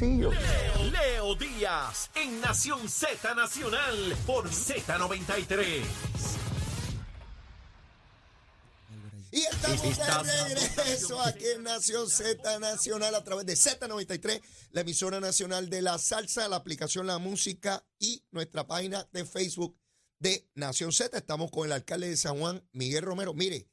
Leo, 0.00 0.30
Leo 0.90 1.34
Díaz 1.36 2.10
en 2.14 2.38
Nación 2.42 2.86
Z 2.86 3.34
Nacional 3.34 4.14
por 4.26 4.46
Z93. 4.50 5.82
Y 9.30 9.40
estamos 9.40 10.26
de 10.26 10.54
regreso 10.54 11.20
aquí 11.22 11.44
en 11.54 11.62
Nación 11.62 12.10
Z 12.10 12.58
Nacional 12.58 13.14
a 13.14 13.24
través 13.24 13.46
de 13.46 13.54
Z93, 13.54 14.42
la 14.72 14.82
emisora 14.82 15.18
nacional 15.18 15.70
de 15.70 15.80
la 15.80 15.96
salsa, 15.96 16.46
la 16.48 16.56
aplicación 16.56 17.06
La 17.06 17.18
Música 17.18 17.86
y 17.98 18.22
nuestra 18.32 18.66
página 18.66 19.08
de 19.12 19.24
Facebook 19.24 19.78
de 20.18 20.46
Nación 20.54 20.92
Z. 20.92 21.16
Estamos 21.16 21.50
con 21.50 21.64
el 21.64 21.72
alcalde 21.72 22.10
de 22.10 22.18
San 22.18 22.38
Juan, 22.38 22.62
Miguel 22.72 23.02
Romero. 23.02 23.32
Mire, 23.32 23.66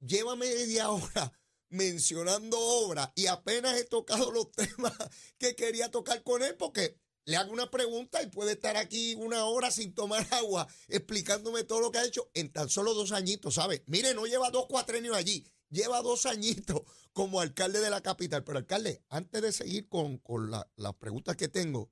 llévame 0.00 0.46
media 0.46 0.88
hora 0.88 1.32
mencionando 1.68 2.58
obras 2.58 3.10
y 3.14 3.26
apenas 3.26 3.76
he 3.76 3.84
tocado 3.84 4.30
los 4.30 4.52
temas 4.52 4.92
que 5.38 5.56
quería 5.56 5.90
tocar 5.90 6.22
con 6.22 6.42
él 6.42 6.56
porque 6.56 6.98
le 7.26 7.36
hago 7.36 7.52
una 7.52 7.70
pregunta 7.70 8.22
y 8.22 8.28
puede 8.28 8.52
estar 8.52 8.76
aquí 8.76 9.14
una 9.16 9.44
hora 9.46 9.70
sin 9.70 9.94
tomar 9.94 10.26
agua 10.32 10.68
explicándome 10.88 11.64
todo 11.64 11.80
lo 11.80 11.90
que 11.90 11.98
ha 11.98 12.04
hecho 12.04 12.30
en 12.34 12.52
tan 12.52 12.68
solo 12.68 12.94
dos 12.94 13.12
añitos, 13.12 13.54
¿sabe? 13.54 13.82
Mire, 13.86 14.14
no 14.14 14.26
lleva 14.26 14.50
dos 14.50 14.66
cuatrenios 14.66 15.16
allí, 15.16 15.44
lleva 15.68 16.02
dos 16.02 16.24
añitos 16.26 16.82
como 17.12 17.40
alcalde 17.40 17.80
de 17.80 17.90
la 17.90 18.00
capital. 18.00 18.44
Pero 18.44 18.58
alcalde, 18.58 19.02
antes 19.08 19.42
de 19.42 19.52
seguir 19.52 19.88
con, 19.88 20.18
con 20.18 20.50
las 20.50 20.94
preguntas 21.00 21.36
que 21.36 21.48
tengo, 21.48 21.90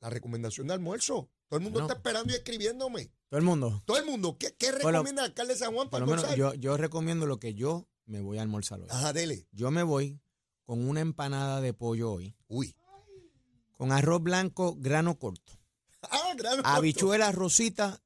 la 0.00 0.08
recomendación 0.08 0.68
de 0.68 0.74
almuerzo. 0.74 1.30
Todo 1.48 1.58
el 1.58 1.64
mundo 1.64 1.80
está 1.80 1.94
esperando 1.94 2.32
y 2.32 2.36
escribiéndome. 2.36 3.10
Todo 3.28 3.38
el 3.38 3.44
mundo. 3.44 3.82
Todo 3.84 3.98
el 3.98 4.06
mundo. 4.06 4.36
¿Qué, 4.38 4.54
qué 4.56 4.70
recomienda 4.70 5.22
el 5.22 5.30
alcalde 5.30 5.54
de 5.54 5.58
San 5.58 5.74
Juan 5.74 5.90
para 5.90 6.06
lo 6.06 6.34
yo, 6.36 6.54
yo 6.54 6.76
recomiendo 6.76 7.26
lo 7.26 7.40
que 7.40 7.54
yo 7.54 7.88
me 8.10 8.20
voy 8.20 8.38
a 8.38 8.42
almorzar 8.42 8.80
hoy. 8.80 8.88
Ajá, 8.90 9.12
dele. 9.12 9.46
Yo 9.52 9.70
me 9.70 9.82
voy 9.82 10.20
con 10.64 10.86
una 10.86 11.00
empanada 11.00 11.60
de 11.60 11.72
pollo 11.72 12.12
hoy. 12.12 12.36
Uy. 12.48 12.76
Con 13.76 13.92
arroz 13.92 14.22
blanco, 14.22 14.76
grano 14.76 15.18
corto. 15.18 15.52
Ah, 16.02 16.32
grano 16.34 16.62
Habichuelas 16.64 17.34
rosita, 17.34 18.02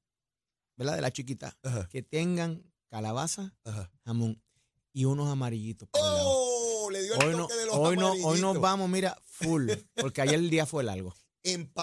¿verdad? 0.77 0.97
De 0.97 1.01
la 1.01 1.13
chiquita. 1.13 1.57
Que 1.91 2.03
tengan 2.03 2.65
calabaza, 2.89 3.55
jamón 4.05 4.43
y 4.93 5.05
unos 5.05 5.31
amarillitos. 5.31 5.89
¡Oh! 5.93 6.89
Le 6.91 7.03
dio 7.05 7.15
el 7.15 7.23
hoy 7.23 7.37
toque 7.37 7.55
de 7.55 7.67
los 7.67 7.75
hoy, 7.77 7.97
no, 7.97 8.13
hoy 8.13 8.41
nos 8.41 8.61
vamos, 8.61 8.91
mira, 8.91 9.17
full. 9.25 9.71
Porque 9.95 10.23
ayer 10.23 10.35
el 10.35 10.51
día 10.51 10.67
fue 10.67 10.83
largo. 10.83 11.15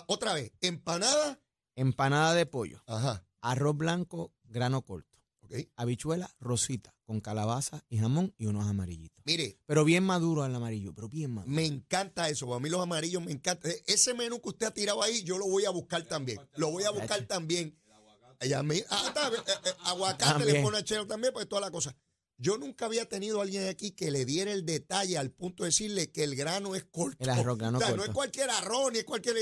otra 0.08 0.34
vez, 0.34 0.52
empanada. 0.60 1.40
Empanada 1.76 2.34
de 2.34 2.46
pollo. 2.46 2.84
Ajá. 2.88 3.26
Arroz 3.40 3.78
blanco, 3.78 4.34
grano 4.44 4.82
corto. 4.82 5.11
Habichuela 5.76 6.34
rosita 6.40 6.96
con 7.06 7.20
calabaza 7.20 7.84
y 7.90 7.98
jamón 7.98 8.34
y 8.38 8.46
unos 8.46 8.66
amarillitos. 8.68 9.22
Mire. 9.26 9.58
Pero 9.66 9.84
bien 9.84 10.04
maduro 10.04 10.46
el 10.46 10.56
amarillo, 10.56 10.94
pero 10.94 11.10
bien 11.10 11.32
maduro. 11.32 11.54
Me 11.54 11.66
encanta 11.66 12.30
eso. 12.30 12.54
A 12.54 12.60
mí 12.60 12.70
los 12.70 12.82
amarillos 12.82 13.22
me 13.24 13.32
encanta. 13.32 13.70
E, 13.70 13.84
ese 13.88 14.14
menú 14.14 14.42
que 14.42 14.50
usted 14.50 14.68
ha 14.68 14.74
tirado 14.74 15.04
ahí, 15.04 15.24
yo 15.24 15.38
lo 15.38 15.48
voy 15.48 15.66
a 15.66 15.70
buscar 15.72 16.04
también. 16.04 16.40
Lo 16.56 16.72
voy 16.72 16.84
a 16.84 16.92
buscar 16.92 17.28
también. 17.28 17.78
ah, 18.90 19.04
está, 19.08 19.28
eh, 19.28 19.60
eh, 19.66 19.72
aguacate 19.86 20.46
le 20.46 20.62
pone 20.62 20.84
chelo 20.84 21.06
también, 21.06 21.34
pues 21.34 21.48
toda 21.50 21.62
la 21.62 21.72
cosa. 21.72 21.96
Yo 22.38 22.58
nunca 22.58 22.86
había 22.86 23.08
tenido 23.08 23.40
a 23.40 23.44
alguien 23.44 23.68
aquí 23.68 23.92
que 23.92 24.10
le 24.10 24.26
diera 24.26 24.52
el 24.52 24.66
detalle 24.66 25.18
al 25.18 25.30
punto 25.30 25.64
de 25.64 25.68
decirle 25.68 26.12
que 26.12 26.24
el 26.24 26.36
grano 26.36 26.74
es 26.74 26.86
corto. 26.86 27.24
El 27.24 27.30
arroz 27.30 27.58
grano 27.58 27.80
corto. 27.80 27.98
No 27.98 28.04
es 28.04 28.10
cualquier 28.10 28.50
arroz 28.50 28.92
ni 28.92 29.00
es 29.00 29.06
cualquier. 29.06 29.36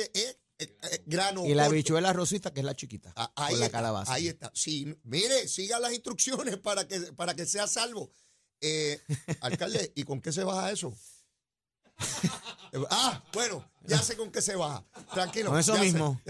Eh, 0.60 0.78
eh, 0.92 1.04
grano. 1.06 1.46
Y 1.46 1.54
la 1.54 1.66
habichuela 1.66 2.12
rosita, 2.12 2.52
que 2.54 2.60
es 2.60 2.66
la 2.66 2.76
chiquita. 2.76 3.14
Ah, 3.16 3.32
ahí 3.36 3.56
la 3.56 3.70
calabaza. 3.70 4.14
Ahí 4.14 4.28
está. 4.28 4.52
Sí, 4.54 4.94
mire, 5.04 5.48
siga 5.48 5.80
las 5.80 5.94
instrucciones 5.94 6.58
para 6.58 6.86
que, 6.86 7.00
para 7.14 7.34
que 7.34 7.46
sea 7.46 7.66
salvo. 7.66 8.12
Eh, 8.60 9.00
alcalde, 9.42 9.94
¿y 9.96 10.04
con 10.04 10.22
qué 10.22 10.34
se 10.34 10.44
baja 10.44 10.70
eso? 10.72 10.94
ah, 12.90 13.24
bueno, 13.34 13.66
ya 13.86 14.02
sé 14.02 14.18
con 14.18 14.32
qué 14.32 14.42
se 14.42 14.58
baja. 14.58 14.86
Tranquilo. 15.14 15.50
Con 15.50 15.60
eso 15.60 15.78
mismo. 15.78 16.22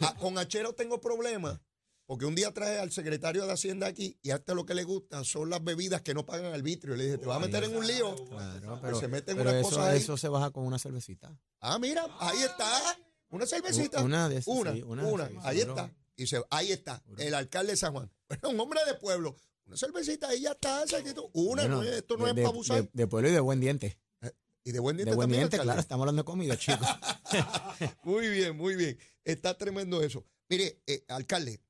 Ah, 0.00 0.14
con 0.20 0.36
Achero 0.36 0.74
tengo 0.74 1.00
problemas. 1.00 1.58
Porque 2.04 2.24
un 2.24 2.36
día 2.36 2.52
traje 2.54 2.78
al 2.78 2.92
secretario 2.92 3.46
de 3.46 3.52
Hacienda 3.52 3.88
aquí 3.88 4.16
y 4.22 4.30
a 4.30 4.36
este 4.36 4.54
lo 4.54 4.64
que 4.64 4.74
le 4.74 4.84
gusta 4.84 5.24
son 5.24 5.50
las 5.50 5.64
bebidas 5.64 6.02
que 6.02 6.14
no 6.14 6.24
pagan 6.24 6.54
arbitrio. 6.54 6.94
Y 6.94 6.98
le 6.98 7.04
dije, 7.04 7.18
te 7.18 7.26
vas 7.26 7.38
a 7.38 7.40
meter 7.40 7.64
en 7.64 7.76
un 7.76 7.84
lío. 7.84 8.14
Claro, 8.28 8.78
pero, 8.80 9.00
se 9.00 9.08
meten 9.08 9.40
unas 9.40 9.54
eso, 9.54 9.62
cosas 9.70 9.86
ahí. 9.86 9.98
eso 9.98 10.16
se 10.16 10.28
baja 10.28 10.50
con 10.50 10.64
una 10.64 10.78
cervecita. 10.78 11.36
Ah, 11.60 11.80
mira, 11.80 12.06
ahí 12.20 12.42
está. 12.42 12.96
Una 13.30 13.46
cervecita. 13.46 14.02
Una 14.02 14.28
de 14.28 14.42
Una, 14.46 15.04
una, 15.04 15.30
ahí 15.42 15.60
está. 15.60 15.92
Y 16.16 16.26
se, 16.26 16.42
ahí 16.50 16.72
está, 16.72 17.02
el 17.18 17.34
alcalde 17.34 17.72
de 17.72 17.76
San 17.76 17.92
Juan. 17.92 18.10
un 18.42 18.58
hombre 18.58 18.80
de 18.86 18.94
pueblo. 18.94 19.36
Una 19.66 19.76
cervecita, 19.76 20.28
ahí 20.28 20.42
ya 20.42 20.52
está. 20.52 20.84
Una, 21.32 21.68
no, 21.68 21.82
esto 21.82 22.16
no 22.16 22.26
es 22.26 22.34
para 22.34 22.48
abusar. 22.48 22.88
De, 22.92 23.06
pueblo 23.06 23.28
y 23.28 23.32
de 23.32 23.40
buen 23.40 23.60
diente. 23.60 23.98
Eh, 24.22 24.32
y 24.64 24.72
de 24.72 24.78
buen 24.78 24.96
diente 24.96 25.10
De 25.10 25.16
buen 25.16 25.30
diente, 25.30 25.58
claro. 25.58 25.80
Estamos 25.80 26.04
hablando 26.04 26.22
de 26.22 26.24
comida, 26.24 26.56
chicos. 26.56 26.86
muy 28.04 28.28
bien, 28.28 28.56
muy 28.56 28.76
bien. 28.76 28.98
Está 29.24 29.58
tremendo 29.58 30.02
eso. 30.02 30.24
Mire, 30.48 30.80
eh, 30.86 31.04
alcalde, 31.08 31.60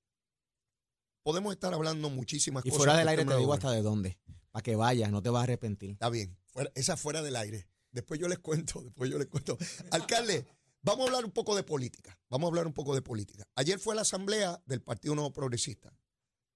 podemos 1.23 1.53
estar 1.53 1.73
hablando 1.73 2.11
muchísimas 2.11 2.63
cosas. 2.63 2.75
Y 2.75 2.77
fuera 2.77 2.97
del 2.97 3.09
aire 3.09 3.25
te 3.25 3.37
digo 3.37 3.53
hasta 3.53 3.71
de 3.71 3.83
dónde. 3.83 4.19
Para 4.53 4.63
que 4.63 4.77
vayas, 4.77 5.11
no 5.11 5.23
te 5.23 5.31
vas 5.31 5.41
a 5.41 5.45
arrepentir. 5.45 5.91
Está 5.93 6.11
bien. 6.11 6.37
esa 6.75 6.97
fuera 6.97 7.23
del 7.23 7.37
aire. 7.37 7.67
Después 7.91 8.21
yo 8.21 8.29
les 8.29 8.39
cuento, 8.39 8.83
después 8.83 9.11
yo 9.11 9.19
les 9.19 9.27
cuento. 9.27 9.57
Alcalde, 9.91 10.47
Vamos 10.87 11.01
a 11.01 11.07
hablar 11.09 11.25
un 11.25 11.33
poco 11.33 11.57
de 11.57 11.65
política. 11.65 12.17
Vamos 12.31 12.47
a 12.47 12.51
hablar 12.51 12.67
un 12.69 12.73
poco 12.73 12.95
de 12.95 13.03
política. 13.03 13.45
Ayer 13.57 13.81
fue 13.81 13.97
la 13.97 14.03
asamblea 14.03 14.63
del 14.67 14.83
Partido 14.83 15.17
Nuevo 15.17 15.33
Progresista. 15.33 15.93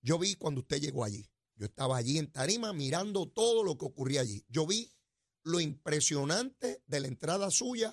Yo 0.03 0.21
vi 0.21 0.37
cuando 0.37 0.61
usted 0.61 0.81
llegó 0.81 1.03
allí. 1.03 1.29
Yo 1.57 1.67
estaba 1.67 1.97
allí 1.97 2.17
en 2.17 2.31
Tarima 2.31 2.73
mirando 2.73 3.27
todo 3.27 3.65
lo 3.65 3.77
que 3.77 3.87
ocurría 3.87 4.21
allí. 4.21 4.45
Yo 4.49 4.69
vi 4.69 4.89
lo 5.43 5.59
impresionante 5.59 6.81
de 6.87 7.01
la 7.01 7.09
entrada 7.09 7.51
suya. 7.51 7.93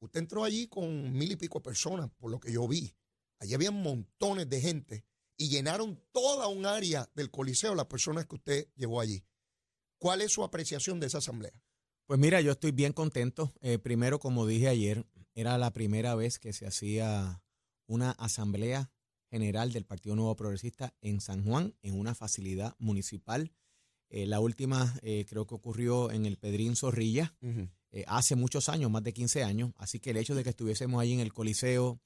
Usted 0.00 0.20
entró 0.20 0.44
allí 0.44 0.68
con 0.68 1.10
mil 1.10 1.32
y 1.32 1.36
pico 1.36 1.62
personas, 1.62 2.10
por 2.18 2.30
lo 2.30 2.38
que 2.38 2.52
yo 2.52 2.68
vi. 2.68 2.94
Allí 3.38 3.54
había 3.54 3.70
montones 3.70 4.50
de 4.50 4.60
gente 4.60 5.06
y 5.38 5.48
llenaron 5.48 5.98
toda 6.12 6.48
un 6.48 6.66
área 6.66 7.10
del 7.14 7.30
Coliseo 7.30 7.74
las 7.74 7.86
personas 7.86 8.26
que 8.26 8.34
usted 8.34 8.68
llevó 8.76 9.00
allí. 9.00 9.24
¿Cuál 9.96 10.20
es 10.20 10.32
su 10.32 10.44
apreciación 10.44 11.00
de 11.00 11.06
esa 11.06 11.16
asamblea? 11.16 11.62
Pues 12.06 12.20
mira, 12.20 12.42
yo 12.42 12.52
estoy 12.52 12.72
bien 12.72 12.92
contento. 12.92 13.54
Eh, 13.62 13.78
primero, 13.78 14.18
como 14.18 14.44
dije 14.46 14.68
ayer, 14.68 15.06
era 15.34 15.58
la 15.58 15.72
primera 15.72 16.14
vez 16.14 16.38
que 16.38 16.52
se 16.52 16.66
hacía 16.66 17.42
una 17.86 18.12
asamblea 18.12 18.90
general 19.30 19.72
del 19.72 19.84
Partido 19.84 20.14
Nuevo 20.14 20.36
Progresista 20.36 20.94
en 21.00 21.20
San 21.20 21.44
Juan, 21.44 21.74
en 21.82 21.98
una 21.98 22.14
facilidad 22.14 22.74
municipal. 22.78 23.52
Eh, 24.10 24.26
la 24.26 24.40
última 24.40 24.98
eh, 25.02 25.24
creo 25.28 25.46
que 25.46 25.54
ocurrió 25.54 26.10
en 26.10 26.26
el 26.26 26.36
Pedrín 26.36 26.76
Zorrilla 26.76 27.34
eh, 27.90 28.04
hace 28.06 28.36
muchos 28.36 28.68
años, 28.68 28.90
más 28.90 29.02
de 29.02 29.14
15 29.14 29.42
años. 29.42 29.72
Así 29.76 30.00
que 30.00 30.10
el 30.10 30.18
hecho 30.18 30.34
de 30.34 30.44
que 30.44 30.50
estuviésemos 30.50 31.00
ahí 31.00 31.14
en 31.14 31.20
el 31.20 31.32
Coliseo, 31.32 32.00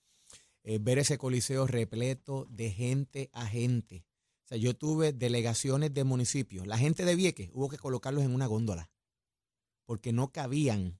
ver 0.80 0.98
ese 0.98 1.16
Coliseo 1.16 1.68
repleto 1.68 2.46
de 2.50 2.72
gente 2.72 3.30
a 3.32 3.46
gente. 3.46 4.04
O 4.44 4.48
sea, 4.48 4.58
yo 4.58 4.74
tuve 4.74 5.12
delegaciones 5.12 5.94
de 5.94 6.02
municipios. 6.02 6.66
La 6.66 6.76
gente 6.76 7.04
de 7.04 7.14
Vieques 7.14 7.50
hubo 7.52 7.68
que 7.68 7.78
colocarlos 7.78 8.24
en 8.24 8.34
una 8.34 8.46
góndola 8.46 8.90
porque 9.86 10.12
no 10.12 10.32
cabían 10.32 10.98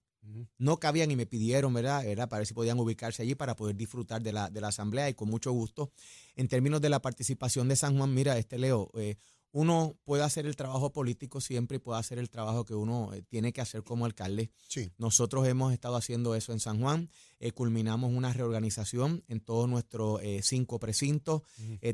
no 0.59 0.79
cabían 0.79 1.11
y 1.11 1.17
me 1.17 1.27
pidieron, 1.27 1.73
¿verdad? 1.75 2.05
Era 2.05 2.29
para 2.29 2.41
ver 2.41 2.47
si 2.47 2.55
podían 2.55 2.79
ubicarse 2.79 3.23
allí 3.23 3.35
para 3.35 3.57
poder 3.57 3.77
disfrutar 3.77 4.23
de 4.23 4.33
la, 4.33 4.51
de 4.51 4.61
la 4.61 4.69
asamblea 4.69 5.09
y 5.09 5.15
con 5.15 5.29
mucho 5.29 5.53
gusto. 5.53 5.91
En 6.35 6.49
términos 6.49 6.81
de 6.81 6.89
la 6.89 7.01
participación 7.01 7.69
de 7.69 7.77
San 7.77 7.97
Juan, 7.97 8.13
mira, 8.15 8.39
este 8.39 8.59
Leo, 8.59 8.91
eh, 8.95 9.17
uno 9.53 9.97
puede 10.05 10.23
hacer 10.23 10.45
el 10.45 10.55
trabajo 10.55 10.93
político 10.93 11.41
siempre 11.41 11.77
y 11.77 11.81
puede 11.81 11.99
hacer 11.99 12.19
el 12.19 12.29
trabajo 12.29 12.67
que 12.67 12.75
uno 12.75 13.15
eh, 13.15 13.23
tiene 13.23 13.53
que 13.53 13.63
hacer 13.63 13.83
como 13.83 14.05
alcalde. 14.05 14.51
Sí. 14.69 14.91
Nosotros 14.99 15.47
hemos 15.47 15.73
estado 15.73 15.97
haciendo 15.97 16.35
eso 16.35 16.53
en 16.53 16.61
San 16.61 16.81
Juan. 16.81 17.09
Eh, 17.41 17.53
culminamos 17.53 18.13
una 18.13 18.35
reorganización 18.35 19.25
en 19.29 19.41
todos 19.41 19.69
nuestros 19.69 20.21
cinco 20.43 20.79
precintos. 20.79 21.43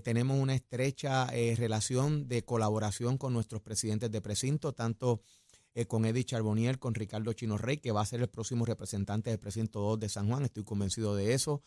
tenemos 0.02 0.38
una 0.38 0.54
estrecha 0.54 1.26
relación 1.56 2.26
de 2.28 2.44
colaboración 2.44 3.16
con 3.18 3.32
nuestros 3.32 3.62
presidentes 3.62 4.10
de 4.10 4.20
precinto, 4.20 4.72
tanto 4.72 5.20
con 5.88 6.04
Eddie 6.04 6.24
Charbonier, 6.24 6.78
con 6.78 6.94
Ricardo 6.94 7.32
Chino 7.32 7.56
Rey, 7.56 7.78
que 7.78 7.92
va 7.92 8.02
a 8.02 8.06
ser 8.06 8.20
el 8.20 8.28
próximo 8.28 8.64
representante 8.64 9.30
del 9.30 9.38
precinto 9.38 9.80
2 9.80 10.00
de 10.00 10.08
San 10.08 10.28
Juan. 10.28 10.44
Estoy 10.44 10.64
convencido 10.64 11.14
de 11.14 11.34
eso. 11.34 11.62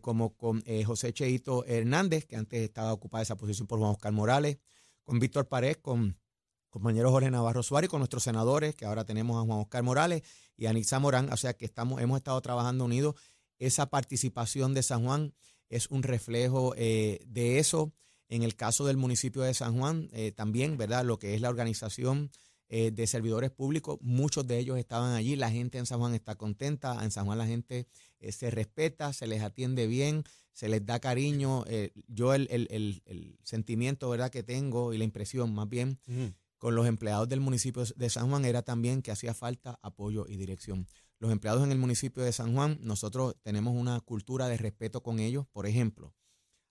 como 0.00 0.36
con 0.36 0.62
José 0.86 1.12
Cheito 1.12 1.64
Hernández, 1.66 2.24
que 2.24 2.36
antes 2.36 2.62
estaba 2.62 2.92
ocupada 2.92 3.22
esa 3.22 3.36
posición 3.36 3.66
por 3.66 3.78
Juan 3.78 3.90
Oscar 3.90 4.12
Morales 4.12 4.58
con 5.10 5.18
Víctor 5.18 5.48
Pared, 5.48 5.76
con 5.82 6.16
compañero 6.68 7.10
Jorge 7.10 7.32
Navarro 7.32 7.64
Suárez, 7.64 7.90
con 7.90 7.98
nuestros 7.98 8.22
senadores, 8.22 8.76
que 8.76 8.84
ahora 8.84 9.04
tenemos 9.04 9.36
a 9.36 9.44
Juan 9.44 9.58
Oscar 9.58 9.82
Morales 9.82 10.22
y 10.56 10.66
a 10.66 10.72
Nixa 10.72 11.00
Morán, 11.00 11.32
o 11.32 11.36
sea 11.36 11.54
que 11.54 11.64
estamos, 11.64 12.00
hemos 12.00 12.16
estado 12.16 12.40
trabajando 12.40 12.84
unidos. 12.84 13.16
Esa 13.58 13.86
participación 13.90 14.72
de 14.72 14.84
San 14.84 15.04
Juan 15.04 15.34
es 15.68 15.88
un 15.88 16.04
reflejo 16.04 16.74
eh, 16.76 17.18
de 17.26 17.58
eso. 17.58 17.92
En 18.28 18.44
el 18.44 18.54
caso 18.54 18.86
del 18.86 18.96
municipio 18.96 19.42
de 19.42 19.52
San 19.52 19.76
Juan, 19.76 20.08
eh, 20.12 20.30
también, 20.30 20.76
¿verdad? 20.76 21.04
Lo 21.04 21.18
que 21.18 21.34
es 21.34 21.40
la 21.40 21.48
organización 21.48 22.30
eh, 22.70 22.90
de 22.90 23.06
servidores 23.06 23.50
públicos, 23.50 23.98
muchos 24.00 24.46
de 24.46 24.58
ellos 24.58 24.78
estaban 24.78 25.14
allí, 25.14 25.36
la 25.36 25.50
gente 25.50 25.76
en 25.76 25.84
San 25.84 25.98
Juan 25.98 26.14
está 26.14 26.36
contenta, 26.36 27.04
en 27.04 27.10
San 27.10 27.26
Juan 27.26 27.36
la 27.36 27.46
gente 27.46 27.86
se 28.28 28.50
respeta, 28.50 29.12
se 29.12 29.26
les 29.26 29.42
atiende 29.42 29.86
bien, 29.86 30.24
se 30.52 30.68
les 30.68 30.84
da 30.84 31.00
cariño. 31.00 31.64
Eh, 31.66 31.92
yo 32.06 32.34
el, 32.34 32.46
el, 32.50 32.68
el, 32.70 33.38
sentimiento 33.42 34.08
¿verdad? 34.08 34.30
que 34.30 34.42
tengo 34.42 34.92
y 34.92 34.98
la 34.98 35.04
impresión 35.04 35.54
más 35.54 35.68
bien 35.68 35.98
con 36.58 36.74
los 36.74 36.86
empleados 36.86 37.28
del 37.28 37.40
municipio 37.40 37.82
de 37.96 38.10
San 38.10 38.28
Juan 38.28 38.44
era 38.44 38.62
también 38.62 39.00
que 39.00 39.10
hacía 39.10 39.32
falta 39.32 39.78
apoyo 39.82 40.26
y 40.28 40.36
dirección. 40.36 40.86
Los 41.18 41.32
empleados 41.32 41.64
en 41.64 41.72
el 41.72 41.78
municipio 41.78 42.22
de 42.22 42.32
San 42.32 42.54
Juan, 42.54 42.78
nosotros 42.82 43.34
tenemos 43.42 43.74
una 43.74 43.98
cultura 44.00 44.46
de 44.48 44.58
respeto 44.58 45.02
con 45.02 45.18
ellos. 45.18 45.46
Por 45.52 45.66
ejemplo, 45.66 46.14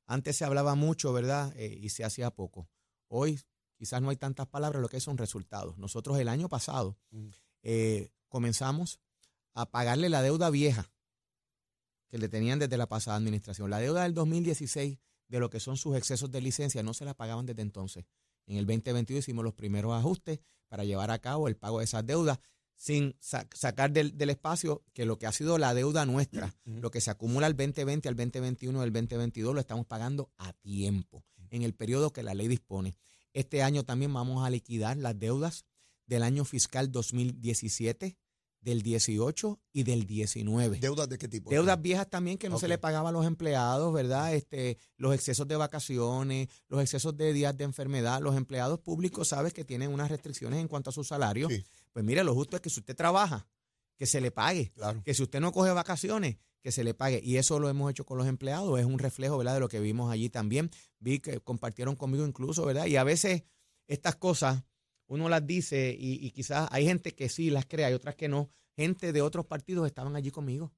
antes 0.06 0.38
se 0.38 0.46
hablaba 0.46 0.76
mucho, 0.76 1.12
¿verdad? 1.12 1.52
Eh, 1.56 1.76
y 1.82 1.90
se 1.90 2.04
hacía 2.04 2.30
poco. 2.30 2.70
Hoy 3.08 3.40
quizás 3.80 4.02
no 4.02 4.10
hay 4.10 4.18
tantas 4.18 4.46
palabras, 4.46 4.82
lo 4.82 4.90
que 4.90 5.00
son 5.00 5.18
resultados. 5.18 5.78
Nosotros 5.78 6.20
el 6.20 6.28
año 6.28 6.50
pasado 6.50 6.98
eh, 7.64 8.12
comenzamos 8.28 9.00
a 9.54 9.66
pagarle 9.66 10.10
la 10.10 10.22
deuda 10.22 10.50
vieja 10.50 10.92
que 12.10 12.18
le 12.18 12.28
tenían 12.28 12.60
desde 12.60 12.76
la 12.76 12.88
pasada 12.88 13.16
administración. 13.16 13.70
La 13.70 13.80
deuda 13.80 14.04
del 14.04 14.14
2016 14.14 15.00
de 15.30 15.40
lo 15.40 15.50
que 15.50 15.62
son 15.62 15.78
sus 15.78 15.96
excesos 15.96 16.30
de 16.30 16.42
licencia 16.42 16.84
no 16.84 16.94
se 16.94 17.06
la 17.06 17.14
pagaban 17.14 17.46
desde 17.46 17.62
entonces. 17.62 18.06
En 18.48 18.58
el 18.58 18.66
2022 18.66 19.20
hicimos 19.20 19.46
los 19.46 19.54
primeros 19.54 19.94
ajustes 19.94 20.40
para 20.68 20.84
llevar 20.84 21.10
a 21.10 21.20
cabo 21.20 21.48
el 21.48 21.56
pago 21.56 21.80
de 21.80 21.86
esas 21.86 22.06
deudas 22.06 22.40
sin 22.76 23.16
sacar 23.20 23.92
del, 23.92 24.30
espacio 24.30 24.84
que 24.94 25.06
lo 25.06 25.20
que 25.20 25.28
ha 25.28 25.32
sido 25.32 25.58
la 25.58 25.74
deuda 25.74 26.06
nuestra, 26.06 26.56
lo 26.64 26.92
que 26.92 27.02
se 27.02 27.12
acumula 27.12 27.48
al 27.48 27.56
2020, 27.56 28.08
al 28.10 28.16
2021, 28.16 28.82
al 28.82 28.92
2022, 28.92 29.54
lo 29.54 29.60
estamos 29.60 29.86
pagando 29.86 30.32
a 30.38 30.54
tiempo, 30.54 31.24
en 31.50 31.64
el 31.64 31.74
periodo 31.74 32.12
que 32.12 32.24
la 32.24 32.34
ley 32.34 32.48
dispone. 32.48 32.96
Este 33.34 33.62
año 33.64 33.84
también 33.84 34.14
vamos 34.14 34.46
a 34.46 34.50
liquidar 34.50 34.98
las 34.98 35.18
deudas 35.20 35.66
del 36.06 36.24
año 36.24 36.46
fiscal 36.46 36.92
2017 36.92 38.18
del 38.62 38.82
18 38.82 39.60
y 39.72 39.84
del 39.84 40.06
19. 40.06 40.80
¿Deudas 40.80 41.08
de 41.08 41.18
qué 41.18 41.28
tipo? 41.28 41.50
Deudas 41.50 41.82
viejas 41.82 42.10
también 42.10 42.38
que 42.38 42.50
no 42.50 42.60
se 42.60 42.68
le 42.68 42.78
pagaba 42.78 43.10
a 43.10 43.12
los 43.12 43.26
empleados, 43.26 43.94
¿verdad? 43.94 44.34
Este, 44.34 44.78
los 44.98 45.14
excesos 45.14 45.48
de 45.48 45.56
vacaciones, 45.56 46.50
los 46.68 46.82
excesos 46.82 47.16
de 47.16 47.32
días 47.32 47.56
de 47.56 47.64
enfermedad. 47.64 48.22
Los 48.22 48.36
empleados 48.36 48.80
públicos, 48.80 49.30
sabes 49.30 49.54
que 49.54 49.64
tienen 49.64 49.94
unas 49.94 50.10
restricciones 50.10 50.60
en 50.60 50.68
cuanto 50.68 50.90
a 50.90 50.94
su 50.94 51.04
salario. 51.04 51.48
Pues 51.94 52.06
mire, 52.06 52.24
lo 52.24 52.34
justo 52.34 52.56
es 52.56 52.62
que 52.62 52.70
si 52.70 52.80
usted 52.80 52.96
trabaja, 52.96 53.48
que 53.98 54.06
se 54.06 54.22
le 54.22 54.32
pague. 54.32 54.72
Claro. 54.72 55.04
Que 55.04 55.14
si 55.14 55.24
usted 55.24 55.40
no 55.40 55.52
coge 55.52 55.72
vacaciones, 55.72 56.38
que 56.62 56.72
se 56.72 56.84
le 56.84 56.94
pague. 56.94 57.22
Y 57.24 57.38
eso 57.38 57.60
lo 57.60 57.70
hemos 57.70 57.90
hecho 57.92 58.06
con 58.06 58.18
los 58.18 58.28
empleados. 58.28 58.80
Es 58.80 58.86
un 58.86 59.00
reflejo, 59.00 59.38
¿verdad? 59.38 59.56
De 59.56 59.60
lo 59.60 59.70
que 59.70 59.80
vimos 59.80 60.12
allí 60.12 60.30
también. 60.30 60.70
Vi 61.00 61.20
que 61.20 61.40
compartieron 61.40 61.96
conmigo 61.96 62.26
incluso, 62.26 62.66
¿verdad? 62.66 62.86
Y 62.86 62.98
a 62.98 63.04
veces 63.04 63.44
estas 63.88 64.16
cosas 64.16 64.64
uno 65.08 65.28
las 65.28 65.46
dice 65.46 65.96
y, 66.00 66.30
quizás 66.32 66.70
hay 66.72 66.86
gente 66.86 67.16
que 67.16 67.30
sí 67.30 67.50
las 67.50 67.66
crea 67.66 67.90
y 67.90 67.94
otras 67.94 68.16
que 68.16 68.28
no. 68.28 68.52
Gente 68.78 69.12
de 69.12 69.22
otros 69.22 69.46
partidos 69.46 69.88
estaban 69.88 70.16
allí 70.16 70.32
conmigo. 70.32 70.72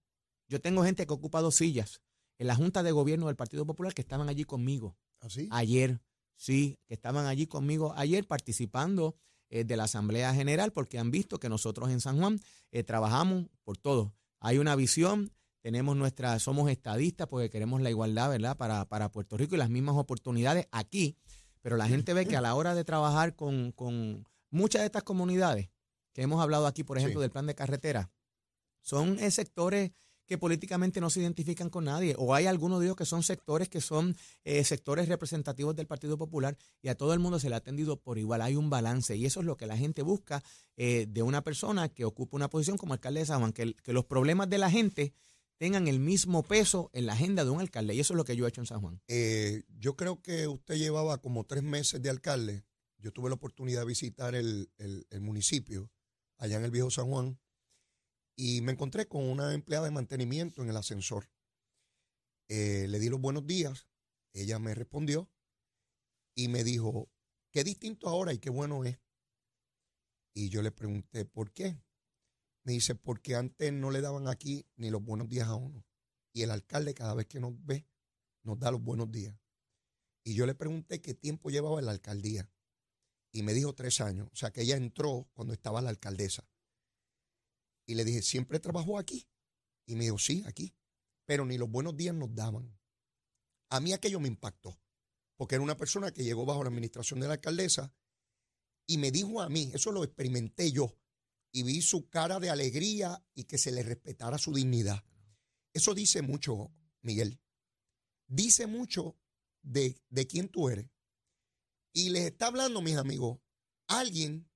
Yo 0.47 0.61
tengo 0.61 0.83
gente 0.83 1.05
que 1.05 1.13
ocupa 1.13 1.41
dos 1.41 1.55
sillas 1.55 2.01
en 2.37 2.47
la 2.47 2.55
Junta 2.55 2.81
de 2.81 2.91
Gobierno 2.91 3.27
del 3.27 3.35
Partido 3.35 3.65
Popular 3.65 3.93
que 3.93 4.01
estaban 4.01 4.29
allí 4.29 4.45
conmigo. 4.45 4.97
¿Así? 5.19 5.47
¿Ah, 5.51 5.57
ayer, 5.57 6.01
sí, 6.35 6.79
que 6.87 6.95
estaban 6.95 7.27
allí 7.27 7.45
conmigo 7.45 7.93
ayer 7.95 8.25
participando 8.25 9.15
eh, 9.49 9.65
de 9.65 9.77
la 9.77 9.83
Asamblea 9.83 10.33
General 10.33 10.71
porque 10.71 10.97
han 10.97 11.11
visto 11.11 11.37
que 11.37 11.49
nosotros 11.49 11.89
en 11.91 11.99
San 11.99 12.17
Juan 12.17 12.39
eh, 12.71 12.83
trabajamos 12.83 13.47
por 13.63 13.77
todo. 13.77 14.15
Hay 14.39 14.57
una 14.57 14.75
visión, 14.75 15.31
tenemos 15.61 15.95
nuestra, 15.95 16.37
somos 16.39 16.69
estadistas 16.69 17.27
porque 17.27 17.49
queremos 17.49 17.81
la 17.81 17.89
igualdad, 17.89 18.29
¿verdad? 18.29 18.57
Para, 18.57 18.85
para 18.85 19.11
Puerto 19.11 19.37
Rico 19.37 19.55
y 19.55 19.59
las 19.59 19.69
mismas 19.69 19.95
oportunidades 19.95 20.67
aquí. 20.71 21.17
Pero 21.61 21.77
la 21.77 21.87
gente 21.87 22.13
ve 22.13 22.25
que 22.25 22.35
a 22.35 22.41
la 22.41 22.55
hora 22.55 22.73
de 22.73 22.83
trabajar 22.83 23.35
con, 23.35 23.73
muchas 24.49 24.81
de 24.81 24.87
estas 24.87 25.03
comunidades 25.03 25.69
que 26.13 26.23
hemos 26.23 26.41
hablado 26.41 26.67
aquí, 26.67 26.83
por 26.83 26.97
ejemplo, 26.97 27.21
del 27.21 27.29
plan 27.29 27.45
de 27.45 27.55
carretera, 27.55 28.11
son 28.81 29.19
eh, 29.19 29.29
sectores 29.29 29.91
que 30.25 30.37
políticamente 30.37 31.01
no 31.01 31.09
se 31.09 31.19
identifican 31.19 31.69
con 31.69 31.85
nadie, 31.85 32.15
o 32.17 32.33
hay 32.33 32.45
algunos 32.45 32.79
de 32.79 32.85
ellos 32.85 32.95
que 32.95 33.05
son 33.05 33.21
sectores 33.21 33.67
que 33.67 33.81
son 33.81 34.15
eh, 34.45 34.63
sectores 34.63 35.09
representativos 35.09 35.75
del 35.75 35.87
Partido 35.87 36.17
Popular 36.17 36.57
y 36.81 36.87
a 36.87 36.95
todo 36.95 37.13
el 37.13 37.19
mundo 37.19 37.37
se 37.37 37.49
le 37.49 37.55
ha 37.55 37.57
atendido 37.57 37.97
por 37.97 38.17
igual, 38.17 38.41
hay 38.41 38.55
un 38.55 38.69
balance 38.69 39.15
y 39.17 39.25
eso 39.25 39.41
es 39.41 39.45
lo 39.45 39.57
que 39.57 39.67
la 39.67 39.75
gente 39.75 40.03
busca 40.03 40.41
eh, 40.77 41.05
de 41.09 41.21
una 41.21 41.43
persona 41.43 41.89
que 41.89 42.05
ocupa 42.05 42.37
una 42.37 42.49
posición 42.49 42.77
como 42.77 42.93
alcalde 42.93 43.19
de 43.19 43.25
San 43.25 43.39
Juan, 43.39 43.51
que, 43.51 43.73
que 43.75 43.91
los 43.91 44.05
problemas 44.05 44.49
de 44.49 44.57
la 44.57 44.71
gente 44.71 45.13
tengan 45.61 45.87
el 45.87 45.99
mismo 45.99 46.41
peso 46.41 46.89
en 46.91 47.05
la 47.05 47.13
agenda 47.13 47.45
de 47.45 47.51
un 47.51 47.61
alcalde. 47.61 47.93
Y 47.93 47.99
eso 47.99 48.13
es 48.13 48.17
lo 48.17 48.25
que 48.25 48.35
yo 48.35 48.47
he 48.47 48.49
hecho 48.49 48.61
en 48.61 48.65
San 48.65 48.81
Juan. 48.81 48.99
Eh, 49.07 49.61
yo 49.77 49.95
creo 49.95 50.19
que 50.19 50.47
usted 50.47 50.73
llevaba 50.73 51.19
como 51.19 51.45
tres 51.45 51.61
meses 51.61 52.01
de 52.01 52.09
alcalde. 52.09 52.65
Yo 52.97 53.11
tuve 53.11 53.29
la 53.29 53.35
oportunidad 53.35 53.81
de 53.81 53.85
visitar 53.85 54.33
el, 54.33 54.71
municipio 55.19 55.91
allá 56.37 56.57
en 56.57 56.63
el 56.63 56.71
viejo 56.71 56.89
San 56.89 57.05
Juan 57.05 57.39
y 58.35 58.61
me 58.61 58.71
encontré 58.71 59.07
con 59.07 59.23
una 59.23 59.53
empleada 59.53 59.85
de 59.85 59.91
mantenimiento 59.91 60.63
en 60.63 60.69
el 60.69 60.77
ascensor. 60.77 61.29
Eh, 62.47 62.87
le 62.89 62.97
di 62.97 63.09
los 63.09 63.21
buenos 63.21 63.45
días, 63.45 63.87
ella 64.33 64.57
me 64.57 64.73
respondió 64.73 65.29
y 66.33 66.47
me 66.47 66.63
dijo, 66.63 67.11
qué 67.51 67.63
distinto 67.63 68.09
ahora 68.09 68.33
y 68.33 68.39
qué 68.39 68.49
bueno 68.49 68.83
es. 68.83 68.97
Y 70.33 70.49
yo 70.49 70.63
le 70.63 70.71
pregunté, 70.71 71.25
¿por 71.25 71.51
qué? 71.51 71.79
Me 72.63 72.73
dice, 72.73 72.95
porque 72.95 73.35
antes 73.35 73.73
no 73.73 73.91
le 73.91 74.01
daban 74.01 74.27
aquí 74.27 74.67
ni 74.75 74.89
los 74.89 75.03
buenos 75.03 75.27
días 75.29 75.47
a 75.47 75.55
uno. 75.55 75.85
Y 76.33 76.43
el 76.43 76.51
alcalde 76.51 76.93
cada 76.93 77.13
vez 77.13 77.27
que 77.27 77.39
nos 77.39 77.53
ve, 77.65 77.87
nos 78.43 78.59
da 78.59 78.71
los 78.71 78.81
buenos 78.81 79.11
días. 79.11 79.35
Y 80.23 80.35
yo 80.35 80.45
le 80.45 80.53
pregunté 80.53 81.01
qué 81.01 81.13
tiempo 81.13 81.49
llevaba 81.49 81.79
en 81.79 81.85
la 81.85 81.91
alcaldía. 81.91 82.51
Y 83.31 83.43
me 83.43 83.53
dijo 83.53 83.73
tres 83.73 84.01
años. 84.01 84.29
O 84.31 84.35
sea 84.35 84.51
que 84.51 84.61
ella 84.61 84.77
entró 84.77 85.29
cuando 85.33 85.53
estaba 85.53 85.81
la 85.81 85.89
alcaldesa. 85.89 86.47
Y 87.85 87.95
le 87.95 88.05
dije, 88.05 88.21
¿siempre 88.21 88.59
trabajó 88.59 88.99
aquí? 88.99 89.27
Y 89.85 89.95
me 89.95 90.03
dijo, 90.03 90.19
sí, 90.19 90.43
aquí. 90.45 90.75
Pero 91.25 91.45
ni 91.45 91.57
los 91.57 91.69
buenos 91.69 91.97
días 91.97 92.13
nos 92.13 92.33
daban. 92.35 92.77
A 93.69 93.79
mí 93.79 93.93
aquello 93.93 94.19
me 94.19 94.27
impactó. 94.27 94.79
Porque 95.35 95.55
era 95.55 95.63
una 95.63 95.77
persona 95.77 96.11
que 96.11 96.23
llegó 96.23 96.45
bajo 96.45 96.63
la 96.63 96.69
administración 96.69 97.19
de 97.19 97.27
la 97.27 97.33
alcaldesa 97.33 97.93
y 98.85 98.97
me 98.97 99.09
dijo 99.09 99.41
a 99.41 99.49
mí, 99.49 99.71
eso 99.73 99.91
lo 99.91 100.03
experimenté 100.03 100.71
yo, 100.71 100.93
y 101.51 101.63
vi 101.63 101.81
su 101.81 102.09
cara 102.09 102.39
de 102.39 102.49
alegría 102.49 103.23
y 103.33 103.43
que 103.43 103.57
se 103.57 103.71
le 103.71 103.83
respetara 103.83 104.37
su 104.37 104.53
dignidad. 104.53 105.03
Eso 105.73 105.93
dice 105.93 106.21
mucho, 106.21 106.71
Miguel. 107.01 107.39
Dice 108.27 108.67
mucho 108.67 109.17
de, 109.61 110.01
quién 110.29 110.49
tú 110.49 110.69
eres. 110.69 110.89
Y 111.93 112.09
les 112.09 112.23
está 112.23 112.47
hablando, 112.47 112.81
mis 112.81 112.95
amigos, 112.95 113.39
alguien 113.87 114.49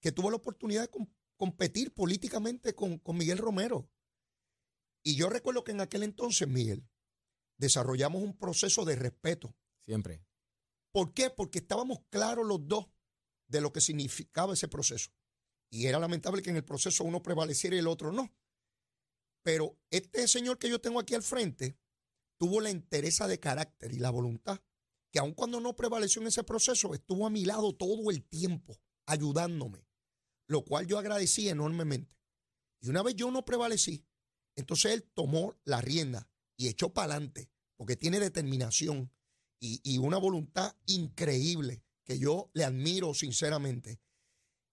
que 0.00 0.12
tuvo 0.12 0.30
la 0.30 0.36
oportunidad 0.36 0.88
de 0.90 1.06
competir 1.36 1.92
políticamente 1.92 2.74
con, 2.74 2.98
con 2.98 3.18
Miguel 3.18 3.38
Romero. 3.38 3.90
Y 5.02 5.14
yo 5.16 5.28
recuerdo 5.28 5.64
que 5.64 5.72
en 5.72 5.80
aquel 5.80 6.02
entonces, 6.02 6.48
Miguel, 6.48 6.86
desarrollamos 7.58 8.22
un 8.22 8.36
proceso 8.36 8.84
de 8.84 8.96
respeto. 8.96 9.54
Siempre. 9.80 10.24
¿Por 10.92 11.14
qué? 11.14 11.30
Porque 11.30 11.58
estábamos 11.58 12.00
claros 12.10 12.46
los 12.46 12.66
dos 12.66 12.86
de 13.46 13.60
lo 13.60 13.72
que 13.72 13.80
significaba 13.80 14.54
ese 14.54 14.68
proceso. 14.68 15.10
Y 15.70 15.86
era 15.86 15.98
lamentable 15.98 16.42
que 16.42 16.50
en 16.50 16.56
el 16.56 16.64
proceso 16.64 17.04
uno 17.04 17.22
prevaleciera 17.22 17.76
y 17.76 17.78
el 17.78 17.86
otro 17.86 18.12
no. 18.12 18.34
Pero 19.42 19.78
este 19.90 20.26
señor 20.28 20.58
que 20.58 20.68
yo 20.68 20.80
tengo 20.80 21.00
aquí 21.00 21.14
al 21.14 21.22
frente 21.22 21.78
tuvo 22.38 22.60
la 22.60 22.70
entereza 22.70 23.28
de 23.28 23.38
carácter 23.38 23.92
y 23.92 23.98
la 23.98 24.10
voluntad, 24.10 24.60
que 25.12 25.18
aun 25.18 25.34
cuando 25.34 25.60
no 25.60 25.76
prevaleció 25.76 26.22
en 26.22 26.28
ese 26.28 26.42
proceso, 26.42 26.94
estuvo 26.94 27.26
a 27.26 27.30
mi 27.30 27.44
lado 27.44 27.74
todo 27.74 28.10
el 28.10 28.24
tiempo, 28.24 28.80
ayudándome, 29.06 29.86
lo 30.46 30.64
cual 30.64 30.86
yo 30.86 30.98
agradecí 30.98 31.48
enormemente. 31.48 32.18
Y 32.80 32.88
una 32.88 33.02
vez 33.02 33.14
yo 33.14 33.30
no 33.30 33.44
prevalecí, 33.44 34.06
entonces 34.56 34.92
él 34.92 35.02
tomó 35.14 35.58
la 35.64 35.80
rienda 35.80 36.30
y 36.56 36.68
echó 36.68 36.92
para 36.92 37.12
adelante, 37.12 37.50
porque 37.76 37.96
tiene 37.96 38.20
determinación 38.20 39.12
y, 39.60 39.80
y 39.84 39.98
una 39.98 40.16
voluntad 40.16 40.74
increíble 40.86 41.82
que 42.04 42.18
yo 42.18 42.50
le 42.54 42.64
admiro 42.64 43.12
sinceramente, 43.14 44.00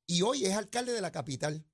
y 0.07 0.21
hoy 0.21 0.45
es 0.45 0.53
alcalde 0.53 0.93
de 0.93 1.01
la 1.01 1.11
capital. 1.11 1.65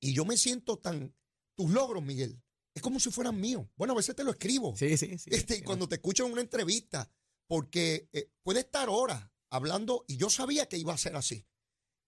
Y 0.00 0.12
yo 0.12 0.24
me 0.24 0.36
siento 0.36 0.78
tan... 0.78 1.14
Tus 1.54 1.70
logros, 1.70 2.02
Miguel, 2.02 2.42
es 2.74 2.82
como 2.82 2.98
si 2.98 3.10
fueran 3.10 3.38
míos. 3.40 3.66
Bueno, 3.76 3.92
a 3.92 3.96
veces 3.96 4.16
te 4.16 4.24
lo 4.24 4.30
escribo. 4.30 4.74
Sí, 4.76 4.96
sí, 4.96 5.18
sí. 5.18 5.30
Este, 5.32 5.56
sí, 5.56 5.62
cuando 5.62 5.88
te 5.88 5.96
escucho 5.96 6.26
en 6.26 6.32
una 6.32 6.40
entrevista, 6.40 7.10
porque 7.46 8.08
eh, 8.12 8.30
puede 8.42 8.60
estar 8.60 8.88
horas 8.88 9.30
hablando 9.50 10.04
y 10.08 10.16
yo 10.16 10.30
sabía 10.30 10.66
que 10.66 10.78
iba 10.78 10.94
a 10.94 10.98
ser 10.98 11.14
así. 11.14 11.46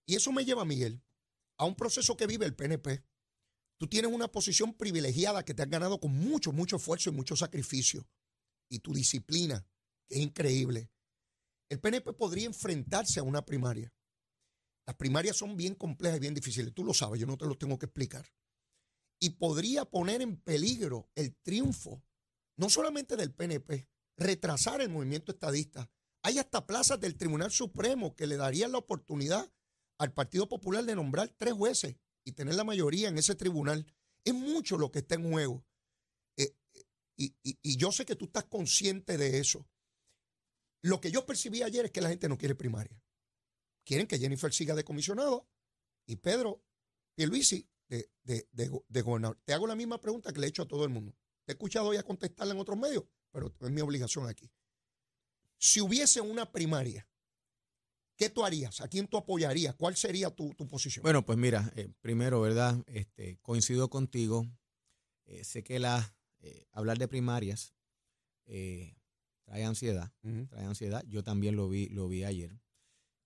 Y 0.07 0.15
eso 0.15 0.31
me 0.31 0.45
lleva, 0.45 0.65
Miguel, 0.65 1.03
a 1.57 1.65
un 1.65 1.75
proceso 1.75 2.17
que 2.17 2.27
vive 2.27 2.45
el 2.45 2.55
PNP. 2.55 3.03
Tú 3.77 3.87
tienes 3.87 4.11
una 4.11 4.31
posición 4.31 4.73
privilegiada 4.73 5.45
que 5.45 5.53
te 5.53 5.61
has 5.61 5.69
ganado 5.69 5.99
con 5.99 6.11
mucho, 6.11 6.51
mucho 6.51 6.77
esfuerzo 6.77 7.09
y 7.09 7.13
mucho 7.13 7.35
sacrificio. 7.35 8.07
Y 8.69 8.79
tu 8.79 8.93
disciplina, 8.93 9.67
que 10.07 10.15
es 10.15 10.21
increíble. 10.21 10.89
El 11.69 11.79
PNP 11.79 12.13
podría 12.13 12.47
enfrentarse 12.47 13.19
a 13.19 13.23
una 13.23 13.45
primaria. 13.45 13.93
Las 14.87 14.95
primarias 14.97 15.35
son 15.37 15.55
bien 15.57 15.75
complejas 15.75 16.17
y 16.17 16.21
bien 16.21 16.33
difíciles. 16.33 16.73
Tú 16.73 16.83
lo 16.83 16.93
sabes, 16.93 17.19
yo 17.19 17.25
no 17.27 17.37
te 17.37 17.45
lo 17.45 17.57
tengo 17.57 17.77
que 17.79 17.87
explicar. 17.87 18.25
Y 19.19 19.31
podría 19.31 19.85
poner 19.85 20.21
en 20.21 20.37
peligro 20.37 21.09
el 21.15 21.35
triunfo, 21.37 22.03
no 22.57 22.69
solamente 22.69 23.15
del 23.15 23.33
PNP, 23.33 23.89
retrasar 24.17 24.81
el 24.81 24.89
movimiento 24.89 25.31
estadista. 25.31 25.89
Hay 26.23 26.37
hasta 26.39 26.65
plazas 26.65 26.99
del 26.99 27.15
Tribunal 27.17 27.51
Supremo 27.51 28.15
que 28.15 28.27
le 28.27 28.37
darían 28.37 28.71
la 28.71 28.77
oportunidad 28.79 29.51
al 29.97 30.13
Partido 30.13 30.47
Popular 30.49 30.83
de 30.83 30.95
nombrar 30.95 31.33
tres 31.37 31.53
jueces 31.53 31.95
y 32.25 32.33
tener 32.33 32.55
la 32.55 32.63
mayoría 32.63 33.07
en 33.09 33.17
ese 33.17 33.35
tribunal. 33.35 33.85
Es 34.23 34.33
mucho 34.33 34.77
lo 34.77 34.91
que 34.91 34.99
está 34.99 35.15
en 35.15 35.31
juego. 35.31 35.65
Eh, 36.37 36.53
y, 37.17 37.35
y- 37.43 37.57
y 37.61 37.77
yo 37.77 37.91
sé 37.91 38.05
que 38.05 38.15
tú 38.15 38.25
estás 38.25 38.45
consciente 38.45 39.17
de 39.17 39.39
eso. 39.39 39.67
Lo 40.81 40.99
que 40.99 41.11
yo 41.11 41.25
percibí 41.25 41.63
ayer 41.63 41.85
es 41.85 41.91
que 41.91 42.01
la 42.01 42.09
gente 42.09 42.27
no 42.29 42.37
quiere 42.37 42.55
primaria. 42.55 43.01
Quieren 43.85 44.07
que 44.07 44.19
Jennifer 44.19 44.51
siga 44.51 44.75
de 44.75 44.83
comisionado 44.83 45.47
y 46.05 46.17
Pedro 46.17 46.61
Pierluisi 47.15 47.69
de, 47.87 48.09
de, 48.23 48.49
de, 48.51 48.71
de 48.87 49.01
gobernador. 49.01 49.39
Te 49.45 49.53
hago 49.53 49.67
la 49.67 49.75
misma 49.75 50.01
pregunta 50.01 50.33
que 50.33 50.39
le 50.39 50.47
he 50.47 50.49
hecho 50.49 50.63
a 50.63 50.67
todo 50.67 50.83
el 50.83 50.89
mundo. 50.89 51.15
Te 51.45 51.51
he 51.51 51.53
escuchado 51.53 51.93
ya 51.93 52.03
contestarla 52.03 52.53
en 52.53 52.59
otros 52.59 52.77
medios, 52.77 53.05
pero 53.31 53.53
es 53.61 53.71
mi 53.71 53.81
obligación 53.81 54.27
aquí. 54.27 54.51
Si 55.57 55.79
hubiese 55.79 56.19
una 56.19 56.51
primaria, 56.51 57.07
¿qué 58.17 58.29
tú 58.29 58.43
harías? 58.43 58.81
¿A 58.81 58.87
quién 58.87 59.07
tú 59.07 59.17
apoyarías? 59.17 59.75
¿Cuál 59.75 59.95
sería 59.95 60.31
tu, 60.31 60.53
tu 60.55 60.67
posición? 60.67 61.03
Bueno, 61.03 61.23
pues 61.23 61.37
mira, 61.37 61.71
eh, 61.75 61.93
primero, 62.01 62.41
¿verdad? 62.41 62.83
Este, 62.87 63.37
coincido 63.37 63.89
contigo. 63.89 64.45
Eh, 65.25 65.43
sé 65.43 65.63
que 65.63 65.79
la, 65.79 66.15
eh, 66.39 66.65
hablar 66.71 66.97
de 66.97 67.07
primarias 67.07 67.75
trae 68.45 69.63
ansiedad, 69.63 70.11
trae 70.49 70.65
ansiedad. 70.65 71.03
Yo 71.07 71.23
también 71.23 71.55
lo 71.55 71.69
vi, 71.69 71.87
lo 71.89 72.07
vi 72.07 72.23
ayer. 72.23 72.59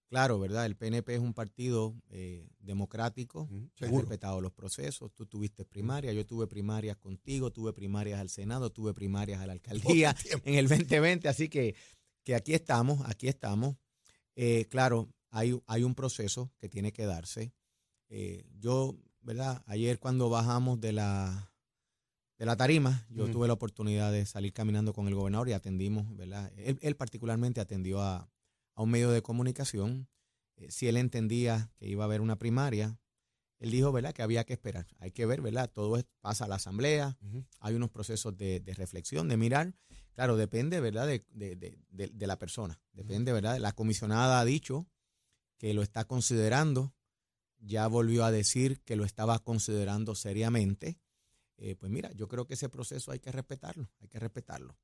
Claro, 0.09 0.39
¿verdad? 0.39 0.65
El 0.65 0.75
PNP 0.75 1.13
es 1.13 1.19
un 1.19 1.35
partido 1.35 1.95
eh, 2.09 2.49
democrático, 2.59 3.47
seguro. 3.75 4.01
respetado 4.01 4.41
los 4.41 4.51
procesos. 4.51 5.13
Tú 5.13 5.27
tuviste 5.27 5.65
primarias, 5.65 6.15
yo 6.15 6.25
tuve 6.25 6.47
primarias 6.47 6.97
contigo, 6.97 7.51
tuve 7.51 7.73
primarias 7.73 8.19
al 8.19 8.29
Senado, 8.29 8.71
tuve 8.71 8.95
primarias 8.95 9.39
a 9.39 9.45
la 9.45 9.53
alcaldía 9.53 10.15
el 10.31 10.41
en 10.45 10.55
el 10.55 10.67
2020, 10.67 11.29
así 11.29 11.47
que, 11.47 11.75
que 12.23 12.33
aquí 12.33 12.55
estamos, 12.55 13.07
aquí 13.07 13.27
estamos. 13.27 13.75
Eh, 14.35 14.65
claro, 14.65 15.13
hay, 15.29 15.61
hay 15.67 15.83
un 15.83 15.93
proceso 15.93 16.51
que 16.57 16.69
tiene 16.69 16.91
que 16.91 17.05
darse. 17.05 17.53
Eh, 18.09 18.47
yo, 18.57 18.95
¿verdad? 19.21 19.61
Ayer 19.67 19.99
cuando 19.99 20.27
bajamos 20.27 20.81
de 20.81 20.91
la, 20.91 21.53
de 22.39 22.47
la 22.47 22.57
tarima, 22.57 23.05
yo 23.11 23.29
tuve 23.29 23.45
la 23.45 23.53
oportunidad 23.53 24.11
de 24.11 24.25
salir 24.25 24.53
caminando 24.53 24.91
con 24.91 25.07
el 25.07 25.13
gobernador 25.13 25.49
y 25.49 25.53
atendimos, 25.53 26.15
¿verdad? 26.15 26.51
Él, 26.57 26.79
él 26.81 26.95
particularmente 26.95 27.61
atendió 27.61 28.01
a, 28.01 28.27
a 28.79 28.83
un 28.83 28.91
medio 28.91 29.11
de 29.11 29.21
comunicación. 29.21 30.07
Eh, 30.55 30.71
si 30.71 30.87
él 30.87 30.95
entendía 30.95 31.69
que 31.75 31.85
iba 31.87 32.03
a 32.03 32.07
haber 32.07 32.21
una 32.21 32.37
primaria, 32.39 32.97
él 33.59 33.71
dijo, 33.71 33.91
¿verdad? 33.91 34.13
Que 34.13 34.21
había 34.21 34.45
que 34.45 34.53
esperar. 34.53 34.87
Hay 34.99 35.11
que 35.11 35.25
ver, 35.25 35.41
¿verdad? 35.41 35.69
Todo 35.69 35.97
es- 35.97 36.05
pasa 36.21 36.45
a 36.45 36.47
la 36.47 36.55
asamblea, 36.55 37.17
hay 37.59 37.75
unos 37.75 37.89
procesos 37.89 38.37
de, 38.37 38.61
de 38.61 38.73
reflexión, 38.73 39.27
de 39.27 39.35
mirar. 39.35 39.75
Claro, 40.13 40.37
depende, 40.37 40.79
¿verdad? 40.79 41.07
De, 41.07 41.25
de- 41.31 41.57
de- 41.57 41.77
de- 41.89 42.07
de 42.07 42.27
la 42.27 42.39
persona. 42.39 42.81
Depende, 42.93 43.33
¿verdad? 43.33 43.57
La 43.59 43.73
comisionada 43.73 44.39
ha 44.39 44.45
dicho 44.45 44.87
que 45.57 45.73
lo 45.73 45.81
está 45.81 46.05
considerando. 46.05 46.93
Ya 47.57 47.85
volvió 47.87 48.23
a 48.23 48.31
decir 48.31 48.79
que 48.85 48.95
lo 48.95 49.03
estaba 49.03 49.39
considerando 49.39 50.15
seriamente. 50.15 51.01
Eh, 51.57 51.75
pues 51.75 51.91
mira, 51.91 52.13
yo 52.13 52.29
creo 52.29 52.47
que 52.47 52.53
ese 52.53 52.69
proceso 52.69 53.11
hay 53.11 53.19
que 53.19 53.33
respetarlo, 53.33 53.91
hay 53.99 54.07
que 54.07 54.19
respetarlo. 54.19 54.77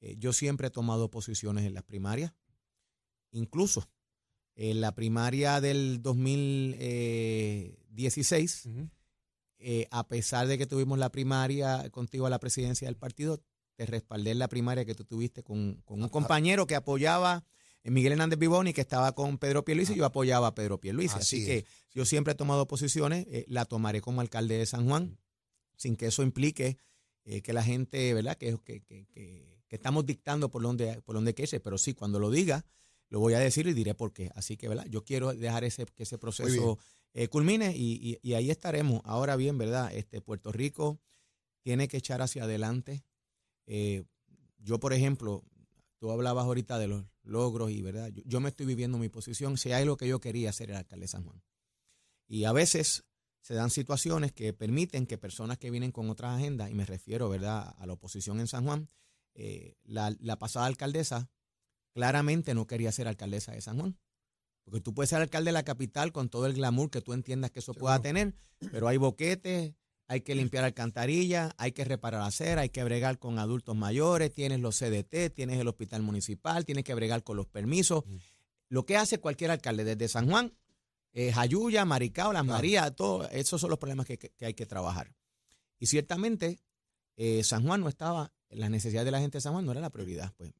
Eh, 0.00 0.14
yo 0.18 0.32
siempre 0.32 0.68
he 0.68 0.70
tomado 0.70 1.10
posiciones 1.10 1.64
en 1.66 1.74
las 1.74 1.82
primarias, 1.82 2.32
incluso 3.32 3.88
en 4.54 4.80
la 4.80 4.94
primaria 4.94 5.60
del 5.60 6.00
2016, 6.02 8.66
Ujú. 8.66 8.88
eh, 9.58 9.86
a 9.90 10.06
pesar 10.08 10.46
de 10.46 10.58
que 10.58 10.66
tuvimos 10.66 10.98
la 10.98 11.10
primaria 11.10 11.88
contigo 11.90 12.26
a 12.26 12.30
la 12.30 12.38
presidencia 12.40 12.86
del 12.88 12.96
partido, 12.96 13.42
te 13.76 13.86
respaldé 13.86 14.32
en 14.32 14.38
la 14.38 14.48
primaria 14.48 14.84
que 14.84 14.94
tú 14.94 15.04
tuviste 15.04 15.42
con, 15.42 15.80
con 15.84 16.02
un 16.02 16.08
compañero 16.08 16.66
que 16.66 16.74
apoyaba 16.74 17.44
eh, 17.82 17.90
Miguel 17.90 18.12
Hernández 18.12 18.38
Vivoni, 18.38 18.72
que 18.74 18.82
estaba 18.82 19.12
con 19.14 19.38
Pedro 19.38 19.64
Pierluisi, 19.64 19.94
y 19.94 19.96
yo 19.96 20.04
apoyaba 20.04 20.48
a 20.48 20.54
Pedro 20.54 20.78
Pierluisi. 20.80 21.14
Así, 21.16 21.36
Así 21.38 21.46
que 21.46 21.56
es. 21.58 21.64
yo 21.94 22.04
siempre 22.04 22.32
he 22.32 22.36
tomado 22.36 22.66
posiciones, 22.66 23.26
eh, 23.30 23.44
la 23.48 23.64
tomaré 23.64 24.00
como 24.02 24.20
alcalde 24.20 24.58
de 24.58 24.66
San 24.66 24.86
Juan, 24.86 25.18
sin 25.76 25.96
que 25.96 26.06
eso 26.06 26.22
implique 26.22 26.76
eh, 27.24 27.40
que 27.42 27.52
la 27.54 27.62
gente, 27.62 28.12
¿verdad? 28.12 28.36
Que, 28.36 28.58
que, 28.62 28.82
que, 28.82 29.06
que- 29.06 29.48
estamos 29.70 30.04
dictando 30.04 30.50
por 30.50 30.62
donde, 30.62 31.00
por 31.02 31.14
donde 31.14 31.32
que 31.32 31.44
ese, 31.44 31.60
pero 31.60 31.78
sí, 31.78 31.94
cuando 31.94 32.18
lo 32.18 32.28
diga, 32.30 32.66
lo 33.10 33.20
voy 33.20 33.34
a 33.34 33.38
decir 33.38 33.66
y 33.66 33.74
diré 33.74 33.94
por 33.94 34.12
qué. 34.12 34.30
Así 34.34 34.56
que, 34.56 34.68
¿verdad? 34.68 34.86
Yo 34.88 35.04
quiero 35.04 35.34
dejar 35.34 35.64
ese, 35.64 35.84
que 35.86 36.04
ese 36.04 36.16
proceso 36.16 36.78
eh, 37.12 37.28
culmine 37.28 37.76
y, 37.76 38.18
y- 38.22 38.28
y 38.30 38.34
ahí 38.34 38.50
estaremos. 38.50 39.02
Ahora 39.04 39.36
bien, 39.36 39.58
¿verdad? 39.58 39.92
Este, 39.94 40.20
Puerto 40.20 40.52
Rico 40.52 41.00
tiene 41.62 41.88
que 41.88 41.96
echar 41.98 42.22
hacia 42.22 42.44
adelante. 42.44 43.04
Eh, 43.66 44.04
yo, 44.58 44.78
por 44.80 44.92
ejemplo, 44.92 45.44
tú 45.98 46.10
hablabas 46.10 46.44
ahorita 46.44 46.78
de 46.78 46.86
los 46.88 47.04
logros 47.22 47.70
y, 47.70 47.82
¿verdad? 47.82 48.08
Yo, 48.08 48.22
yo 48.24 48.40
me 48.40 48.48
estoy 48.48 48.66
viviendo 48.66 48.96
mi 48.96 49.08
posición. 49.08 49.58
Si 49.58 49.72
hay 49.72 49.84
lo 49.84 49.96
que 49.96 50.06
yo 50.08 50.20
quería 50.20 50.52
ser 50.52 50.70
el 50.70 50.76
alcalde 50.76 51.04
de 51.04 51.08
San 51.08 51.24
Juan. 51.24 51.42
Y 52.28 52.44
a 52.44 52.52
veces 52.52 53.04
se 53.42 53.54
dan 53.54 53.70
situaciones 53.70 54.32
que 54.32 54.52
permiten 54.52 55.06
que 55.06 55.18
personas 55.18 55.58
que 55.58 55.70
vienen 55.70 55.90
con 55.92 56.10
otras 56.10 56.36
agendas, 56.36 56.70
y 56.70 56.74
me 56.74 56.84
refiero, 56.86 57.28
¿verdad?, 57.28 57.74
a 57.76 57.86
la 57.86 57.94
oposición 57.94 58.38
en 58.38 58.46
San 58.46 58.64
Juan, 58.64 58.88
eh, 59.34 59.74
la, 59.82 60.14
la 60.20 60.38
pasada 60.38 60.66
alcaldesa 60.66 61.28
claramente 61.92 62.54
no 62.54 62.66
quería 62.66 62.92
ser 62.92 63.08
alcaldesa 63.08 63.52
de 63.52 63.60
San 63.60 63.78
Juan. 63.78 63.96
Porque 64.64 64.80
tú 64.80 64.94
puedes 64.94 65.10
ser 65.10 65.20
alcalde 65.20 65.48
de 65.48 65.52
la 65.52 65.62
capital 65.64 66.12
con 66.12 66.28
todo 66.28 66.46
el 66.46 66.52
glamour 66.54 66.90
que 66.90 67.00
tú 67.00 67.12
entiendas 67.12 67.50
que 67.50 67.58
eso 67.60 67.74
pueda 67.74 68.00
tener, 68.00 68.34
pero 68.70 68.86
hay 68.88 68.98
boquetes, 68.98 69.74
hay 70.06 70.20
que 70.20 70.34
limpiar 70.34 70.64
alcantarillas, 70.64 71.52
hay 71.56 71.72
que 71.72 71.84
reparar 71.84 72.22
acera, 72.22 72.62
hay 72.62 72.68
que 72.68 72.84
bregar 72.84 73.18
con 73.18 73.38
adultos 73.38 73.74
mayores, 73.76 74.32
tienes 74.32 74.60
los 74.60 74.76
CDT, 74.78 75.30
tienes 75.34 75.58
el 75.58 75.66
hospital 75.68 76.02
municipal, 76.02 76.64
tienes 76.64 76.84
que 76.84 76.94
bregar 76.94 77.22
con 77.24 77.36
los 77.36 77.46
permisos. 77.46 78.04
Lo 78.68 78.84
que 78.86 78.96
hace 78.96 79.18
cualquier 79.18 79.50
alcalde 79.50 79.82
desde 79.84 80.08
San 80.08 80.28
Juan, 80.28 80.52
eh, 81.12 81.32
Jayuya, 81.32 81.84
Maricao, 81.84 82.32
Las 82.32 82.42
Claro. 82.42 82.56
Marías, 82.58 82.94
todo, 82.94 83.28
esos 83.30 83.60
son 83.60 83.70
los 83.70 83.78
problemas 83.78 84.06
que, 84.06 84.18
que- 84.18 84.30
que 84.30 84.46
hay 84.46 84.54
que 84.54 84.66
trabajar. 84.66 85.12
Y 85.80 85.86
ciertamente 85.86 86.60
eh, 87.16 87.42
San 87.42 87.64
Juan 87.66 87.80
no 87.80 87.88
estaba, 87.88 88.32
las 88.50 88.70
necesidades 88.70 89.06
de 89.06 89.10
la 89.10 89.20
gente 89.20 89.38
de 89.38 89.42
San 89.42 89.52
Juan 89.52 89.64
no 89.64 89.72
era 89.72 89.80
la 89.80 89.90
prioridad. 89.90 90.32
Pues 90.36 90.52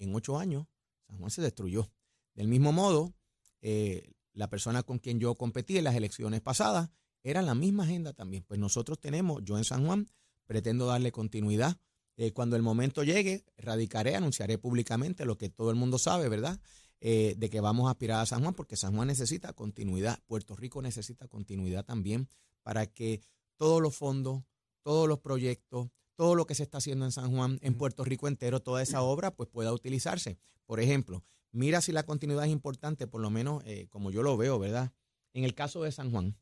en 0.00 0.14
ocho 0.14 0.38
años 0.38 0.66
San 1.06 1.18
Juan 1.18 1.30
se 1.30 1.42
destruyó. 1.42 1.90
Del 2.34 2.48
mismo 2.48 2.72
modo, 2.72 3.14
eh, 3.62 4.12
la 4.32 4.48
persona 4.48 4.82
con 4.82 4.98
quien 4.98 5.20
yo 5.20 5.34
competí 5.34 5.78
en 5.78 5.84
las 5.84 5.94
elecciones 5.94 6.40
pasadas 6.40 6.90
era 7.22 7.42
la 7.42 7.54
misma 7.54 7.84
agenda 7.84 8.12
también. 8.12 8.44
Pues 8.46 8.58
nosotros 8.58 8.98
tenemos, 8.98 9.42
yo 9.44 9.58
en 9.58 9.64
San 9.64 9.86
Juan, 9.86 10.08
pretendo 10.46 10.86
darle 10.86 11.12
continuidad. 11.12 11.76
Eh, 12.16 12.32
cuando 12.32 12.56
el 12.56 12.62
momento 12.62 13.02
llegue, 13.02 13.44
radicaré, 13.56 14.16
anunciaré 14.16 14.58
públicamente 14.58 15.24
lo 15.24 15.38
que 15.38 15.48
todo 15.48 15.70
el 15.70 15.76
mundo 15.76 15.98
sabe, 15.98 16.28
¿verdad? 16.28 16.60
Eh, 17.00 17.34
de 17.38 17.48
que 17.48 17.60
vamos 17.60 17.88
a 17.88 17.92
aspirar 17.92 18.20
a 18.20 18.26
San 18.26 18.42
Juan, 18.42 18.54
porque 18.54 18.76
San 18.76 18.94
Juan 18.94 19.08
necesita 19.08 19.52
continuidad, 19.54 20.18
Puerto 20.26 20.54
Rico 20.54 20.82
necesita 20.82 21.28
continuidad 21.28 21.84
también 21.84 22.28
para 22.62 22.86
que 22.86 23.22
todos 23.56 23.80
los 23.80 23.96
fondos, 23.96 24.42
todos 24.82 25.08
los 25.08 25.20
proyectos, 25.20 25.88
todo 26.20 26.34
lo 26.34 26.44
que 26.44 26.54
se 26.54 26.64
está 26.64 26.76
haciendo 26.76 27.06
en 27.06 27.12
San 27.12 27.34
Juan, 27.34 27.58
en 27.62 27.78
Puerto 27.78 28.04
Rico 28.04 28.28
entero, 28.28 28.60
toda 28.60 28.82
esa 28.82 29.00
obra, 29.00 29.34
pues 29.34 29.48
pueda 29.48 29.72
utilizarse. 29.72 30.36
Por 30.66 30.78
ejemplo, 30.78 31.24
mira 31.50 31.80
si 31.80 31.92
la 31.92 32.02
continuidad 32.02 32.44
es 32.44 32.50
importante, 32.50 33.06
por 33.06 33.22
lo 33.22 33.30
menos 33.30 33.62
eh, 33.64 33.86
como 33.88 34.10
yo 34.10 34.22
lo 34.22 34.36
veo, 34.36 34.58
¿verdad? 34.58 34.92
En 35.32 35.44
el 35.44 35.54
caso 35.54 35.82
de 35.82 35.92
San 35.92 36.10
Juan. 36.10 36.36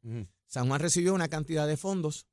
San 0.49 0.67
Juan 0.67 0.81
recibió 0.81 1.15
una 1.15 1.29
cantidad 1.29 1.69
de 1.69 1.77
fondos 1.77 2.27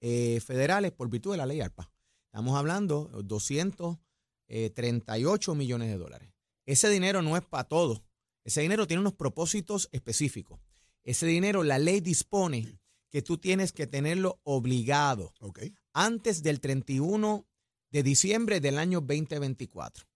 eh, 0.00 0.40
federales 0.40 0.90
por 0.90 1.08
virtud 1.08 1.30
de 1.30 1.36
la 1.36 1.46
ley 1.46 1.60
ARPA. 1.60 1.92
Estamos 2.24 2.58
hablando 2.58 3.08
de 3.14 3.22
238 3.22 5.54
millones 5.54 5.88
de 5.88 5.98
dólares. 5.98 6.32
Ese 6.66 6.88
dinero 6.88 7.22
no 7.22 7.36
es 7.36 7.44
para 7.44 7.62
todo. 7.62 8.02
Ese 8.42 8.60
dinero 8.60 8.88
tiene 8.88 9.02
unos 9.02 9.14
propósitos 9.14 9.88
específicos. 9.92 10.58
Ese 11.04 11.26
dinero, 11.26 11.62
la 11.62 11.78
ley 11.78 12.00
dispone 12.00 12.80
que 13.08 13.22
tú 13.22 13.38
tienes 13.38 13.70
que 13.70 13.86
tenerlo 13.86 14.40
obligado 14.42 15.32
Ok. 15.38 15.60
Antes 15.92 16.42
del 16.42 16.60
31 16.60 17.46
de 17.90 18.02
diciembre 18.02 18.60
del 18.60 18.78
año 18.78 19.00
2024 19.00 20.06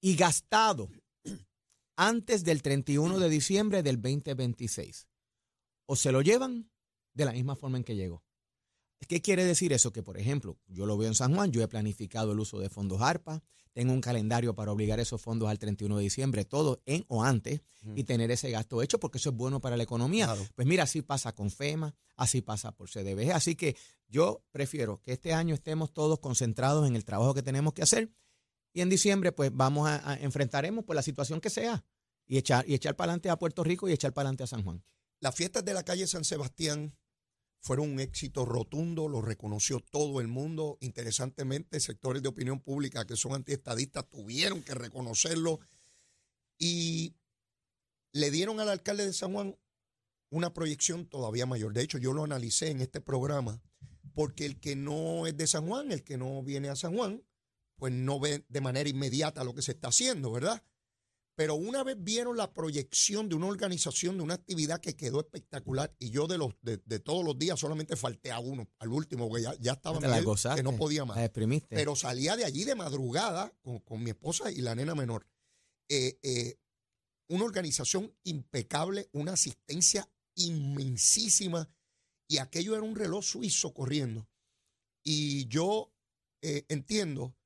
y 0.00 0.16
gastado 0.16 0.90
antes 1.96 2.44
del 2.44 2.62
31 2.62 3.18
de 3.18 3.28
diciembre 3.28 3.82
del 3.82 4.00
2026. 4.00 5.08
O 5.86 5.96
se 5.96 6.12
lo 6.12 6.22
llevan 6.22 6.70
de 7.14 7.24
la 7.24 7.32
misma 7.32 7.56
forma 7.56 7.78
en 7.78 7.84
que 7.84 7.94
llegó. 7.94 8.24
¿Qué 9.06 9.20
quiere 9.20 9.44
decir 9.44 9.72
eso? 9.72 9.92
Que, 9.92 10.02
por 10.02 10.18
ejemplo, 10.18 10.58
yo 10.68 10.86
lo 10.86 10.96
veo 10.96 11.08
en 11.08 11.14
San 11.14 11.34
Juan, 11.34 11.50
yo 11.50 11.62
he 11.62 11.68
planificado 11.68 12.32
el 12.32 12.40
uso 12.40 12.58
de 12.58 12.68
fondos 12.68 13.00
ARPA, 13.00 13.42
tengo 13.72 13.92
un 13.92 14.00
calendario 14.00 14.54
para 14.54 14.70
obligar 14.70 15.00
esos 15.00 15.20
fondos 15.20 15.48
al 15.48 15.58
31 15.58 15.96
de 15.96 16.02
diciembre, 16.02 16.44
todo 16.44 16.80
en 16.86 17.04
o 17.08 17.24
antes, 17.24 17.60
y 17.96 18.04
tener 18.04 18.30
ese 18.30 18.50
gasto 18.50 18.80
hecho, 18.82 18.98
porque 18.98 19.18
eso 19.18 19.30
es 19.30 19.36
bueno 19.36 19.60
para 19.60 19.76
la 19.76 19.82
economía. 19.82 20.34
Pues 20.54 20.66
mira, 20.66 20.84
así 20.84 21.02
pasa 21.02 21.34
con 21.34 21.50
FEMA, 21.50 21.94
así 22.16 22.40
pasa 22.40 22.72
por 22.72 22.88
CDBG. 22.88 23.32
Así 23.32 23.56
que 23.56 23.76
yo 24.08 24.42
prefiero 24.52 25.02
que 25.02 25.12
este 25.12 25.34
año 25.34 25.54
estemos 25.54 25.92
todos 25.92 26.20
concentrados 26.20 26.86
en 26.86 26.96
el 26.96 27.04
trabajo 27.04 27.34
que 27.34 27.42
tenemos 27.42 27.74
que 27.74 27.82
hacer, 27.82 28.10
y 28.72 28.80
en 28.80 28.88
diciembre, 28.88 29.32
pues 29.32 29.50
vamos 29.52 29.88
a, 29.88 30.18
enfrentaremos 30.20 30.84
por 30.84 30.96
la 30.96 31.02
situación 31.02 31.40
que 31.40 31.50
sea, 31.50 31.84
y 32.26 32.38
echar, 32.38 32.64
y 32.68 32.74
echar 32.74 32.96
para 32.96 33.10
adelante 33.10 33.30
a 33.30 33.38
Puerto 33.38 33.64
Rico 33.64 33.88
y 33.88 33.92
echar 33.92 34.12
para 34.12 34.28
adelante 34.28 34.44
a 34.44 34.46
San 34.46 34.62
Juan. 34.62 34.84
Las 35.20 35.34
fiestas 35.34 35.64
de 35.64 35.74
la 35.74 35.84
calle 35.84 36.06
San 36.06 36.24
Sebastián 36.24 36.96
fueron 37.64 37.92
un 37.92 38.00
éxito 38.00 38.44
rotundo, 38.44 39.08
lo 39.08 39.22
reconoció 39.22 39.80
todo 39.80 40.20
el 40.20 40.28
mundo. 40.28 40.76
Interesantemente, 40.80 41.80
sectores 41.80 42.22
de 42.22 42.28
opinión 42.28 42.60
pública 42.60 43.06
que 43.06 43.16
son 43.16 43.32
antiestadistas 43.32 44.06
tuvieron 44.10 44.62
que 44.62 44.74
reconocerlo 44.74 45.60
y 46.58 47.14
le 48.12 48.30
dieron 48.30 48.60
al 48.60 48.68
alcalde 48.68 49.06
de 49.06 49.14
San 49.14 49.32
Juan 49.32 49.56
una 50.28 50.52
proyección 50.52 51.06
todavía 51.06 51.46
mayor. 51.46 51.72
De 51.72 51.80
hecho, 51.80 51.96
yo 51.96 52.12
lo 52.12 52.24
analicé 52.24 52.68
en 52.68 52.82
este 52.82 53.00
programa 53.00 53.62
porque 54.12 54.44
el 54.44 54.60
que 54.60 54.76
no 54.76 55.26
es 55.26 55.34
de 55.34 55.46
San 55.46 55.66
Juan, 55.66 55.90
el 55.90 56.04
que 56.04 56.18
no 56.18 56.42
viene 56.42 56.68
a 56.68 56.76
San 56.76 56.94
Juan, 56.94 57.24
pues 57.76 57.94
no 57.94 58.20
ve 58.20 58.44
de 58.46 58.60
manera 58.60 58.90
inmediata 58.90 59.42
lo 59.42 59.54
que 59.54 59.62
se 59.62 59.72
está 59.72 59.88
haciendo, 59.88 60.30
¿verdad? 60.30 60.62
Pero 61.36 61.56
una 61.56 61.82
vez 61.82 61.96
vieron 61.98 62.36
la 62.36 62.52
proyección 62.52 63.28
de 63.28 63.34
una 63.34 63.46
organización, 63.46 64.16
de 64.16 64.22
una 64.22 64.34
actividad 64.34 64.80
que 64.80 64.96
quedó 64.96 65.20
espectacular, 65.20 65.94
y 65.98 66.10
yo 66.10 66.28
de 66.28 66.38
los 66.38 66.54
de, 66.62 66.78
todos 67.00 67.24
los 67.24 67.36
días 67.36 67.58
solamente 67.58 67.96
falté 67.96 68.30
a 68.30 68.38
uno, 68.38 68.70
al 68.78 68.90
último, 68.90 69.28
porque 69.28 69.42
ya, 69.42 69.54
ya 69.58 69.72
estaba 69.72 69.98
que 70.54 70.62
no 70.62 70.76
podía 70.76 71.04
más. 71.04 71.16
Pero 71.74 71.96
salía 71.96 72.36
de 72.36 72.44
allí 72.44 72.64
de 72.64 72.76
madrugada 72.76 73.52
con, 73.84 74.02
mi 74.02 74.10
esposa 74.10 74.52
y 74.52 74.56
la 74.56 74.74
nena 74.74 74.94
menor. 74.94 75.26
Eh, 75.88 76.18
eh, 76.22 76.58
una 77.28 77.44
organización 77.44 78.14
impecable, 78.22 79.08
una 79.12 79.32
asistencia 79.32 80.08
inmensísima, 80.36 81.68
y 82.28 82.38
aquello 82.38 82.74
era 82.74 82.82
un 82.82 82.94
reloj 82.94 83.24
suizo 83.24 83.74
corriendo. 83.74 84.28
Y 85.02 85.46
yo 85.48 85.92
eh, 86.42 86.64
entiendo 86.68 87.36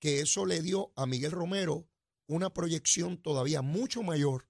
que 0.00 0.20
eso 0.20 0.44
le 0.44 0.60
dio 0.60 0.92
a 0.96 1.06
Miguel 1.06 1.32
Romero 1.32 1.88
una 2.28 2.52
proyección 2.52 3.16
todavía 3.16 3.62
mucho 3.62 4.02
mayor 4.02 4.46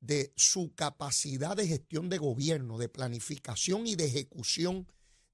de 0.00 0.32
su 0.36 0.74
capacidad 0.74 1.56
de 1.56 1.66
gestión 1.66 2.08
de 2.08 2.18
gobierno, 2.18 2.76
de 2.76 2.88
planificación 2.88 3.86
y 3.86 3.94
de 3.94 4.06
ejecución 4.06 4.86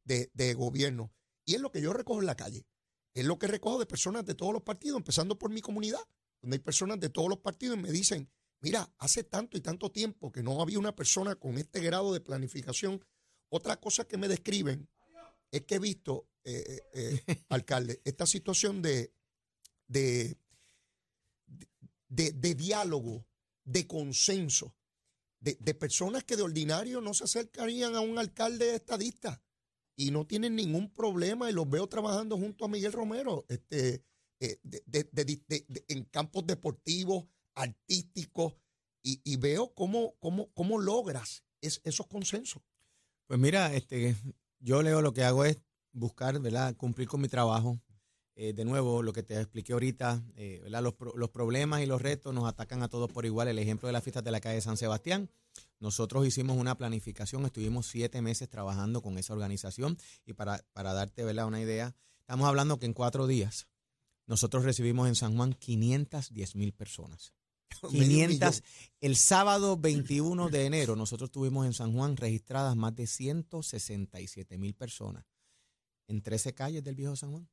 de, 0.05 0.55
gobierno. 0.55 1.13
Y 1.45 1.55
es 1.55 1.61
lo 1.61 1.73
que 1.73 1.81
yo 1.81 1.93
recojo 1.93 2.21
en 2.21 2.27
la 2.27 2.37
calle. 2.37 2.67
Es 3.15 3.25
lo 3.25 3.39
que 3.39 3.47
recojo 3.47 3.79
de 3.79 3.87
personas 3.87 4.25
de 4.25 4.35
todos 4.35 4.53
los 4.53 4.63
partidos, 4.63 4.99
empezando 4.99 5.39
por 5.39 5.51
mi 5.51 5.61
comunidad, 5.61 6.01
donde 6.43 6.57
hay 6.57 6.63
personas 6.63 7.01
de 7.01 7.09
todos 7.09 7.29
los 7.29 7.39
partidos 7.39 7.79
y 7.79 7.83
me 7.83 7.91
dicen, 7.91 8.31
mira, 8.61 8.93
hace 8.99 9.25
tanto 9.25 9.57
y 9.57 9.61
tanto 9.61 9.91
tiempo 9.91 10.31
que 10.31 10.43
no 10.43 10.61
había 10.61 10.79
una 10.79 10.95
persona 10.95 11.35
con 11.37 11.57
este 11.57 11.81
grado 11.81 12.13
de 12.13 12.21
planificación. 12.21 13.05
Otra 13.49 13.81
cosa 13.81 14.07
que 14.07 14.19
me 14.19 14.29
describen 14.29 14.89
es 15.51 15.63
que 15.63 15.77
he 15.77 15.79
visto, 15.79 16.29
eh, 16.45 16.83
eh, 16.93 17.23
eh, 17.27 17.45
alcalde, 17.49 18.03
esta 18.05 18.27
situación 18.27 18.83
de, 18.83 19.13
de 19.87 20.37
de, 22.09 22.55
diálogo, 22.55 23.27
de 23.65 23.87
consenso, 23.87 24.75
de, 25.41 25.75
personas 25.75 26.25
que 26.25 26.37
de 26.37 26.43
ordinario 26.43 27.01
no 27.01 27.15
se 27.15 27.25
acercarían 27.25 27.95
a 27.95 28.01
un 28.01 28.19
alcalde 28.19 28.75
estadista 28.75 29.43
y 29.97 30.11
no 30.11 30.27
tienen 30.27 30.57
ningún 30.57 30.93
problema 30.93 31.49
y 31.49 31.53
los 31.53 31.69
veo 31.69 31.89
trabajando 31.89 32.37
junto 32.37 32.65
a 32.65 32.69
Miguel 32.69 32.93
Romero 32.93 33.47
este, 33.49 34.05
eh, 34.41 34.59
en 35.89 36.05
campos 36.05 36.47
deportivos, 36.47 37.25
artísticos, 37.55 38.55
y, 39.09 39.37
veo 39.37 39.73
cómo, 39.73 40.17
cómo, 40.19 40.53
cómo 40.53 40.81
logras 40.81 41.45
esos 41.61 42.09
consensos. 42.09 42.61
Pues 43.29 43.39
mira, 43.39 43.73
este, 43.73 44.17
yo 44.59 44.83
leo 44.83 45.01
lo 45.01 45.13
que 45.13 45.23
hago 45.23 45.45
es 45.45 45.59
buscar, 45.93 46.41
¿verdad? 46.41 46.77
Cumplir 46.77 47.07
con 47.07 47.21
mi 47.21 47.29
trabajo, 47.29 47.81
eh, 48.39 48.53
de 48.53 48.67
nuevo, 48.67 49.03
lo 49.03 49.15
que 49.15 49.23
te 49.23 49.35
expliqué 49.35 49.73
ahorita, 49.73 50.23
eh, 50.37 50.63
los, 50.69 50.95
los, 51.15 51.31
problemas 51.31 51.81
y 51.81 51.87
los 51.87 52.03
retos 52.03 52.35
nos 52.35 52.47
atacan 52.47 52.83
a 52.83 52.89
todos 52.89 53.11
por 53.11 53.25
igual. 53.25 53.49
El 53.49 53.59
ejemplo 53.59 53.87
de 53.87 53.95
las 53.95 54.05
fiestas 54.05 54.23
de 54.25 54.31
la 54.31 54.41
calle 54.41 54.61
San 54.61 54.77
Sebastián. 54.77 55.31
Nosotros 55.81 56.27
hicimos 56.27 56.59
una 56.59 56.77
planificación, 56.77 57.47
estuvimos 57.47 57.87
siete 57.87 58.21
meses 58.21 58.51
trabajando 58.51 59.01
con 59.01 59.17
esa 59.17 59.33
organización 59.33 59.97
y 60.27 60.35
para, 60.35 60.63
para 60.75 60.93
darte 60.93 61.25
¿verdad? 61.25 61.47
una 61.47 61.63
idea, 61.63 61.95
estamos 62.21 62.47
hablando 62.47 62.79
que 62.79 62.85
en 62.85 62.93
cuatro 62.93 63.27
días 63.27 63.69
nosotros 64.27 64.65
recibimos 64.65 65.09
en 65.09 65.15
San 65.15 65.35
Juan 65.35 65.55
510 65.55 66.57
mil 66.57 66.75
personas. 66.75 67.33
500. 67.91 68.63
El 69.01 69.17
sábado 69.17 69.79
21 69.79 70.51
de 70.51 70.67
enero 70.67 70.95
nosotros 70.95 71.31
tuvimos 71.31 71.65
en 71.65 71.73
San 71.73 71.95
Juan 71.95 72.19
registradas 72.19 72.77
más 72.77 72.95
de 72.95 73.07
167 73.07 74.59
mil 74.59 74.75
personas 74.75 75.25
en 76.07 76.21
13 76.21 76.55
calles 76.55 76.85
del 76.85 76.97
viejo 76.97 77.17
San 77.17 77.31
Juan 77.33 77.49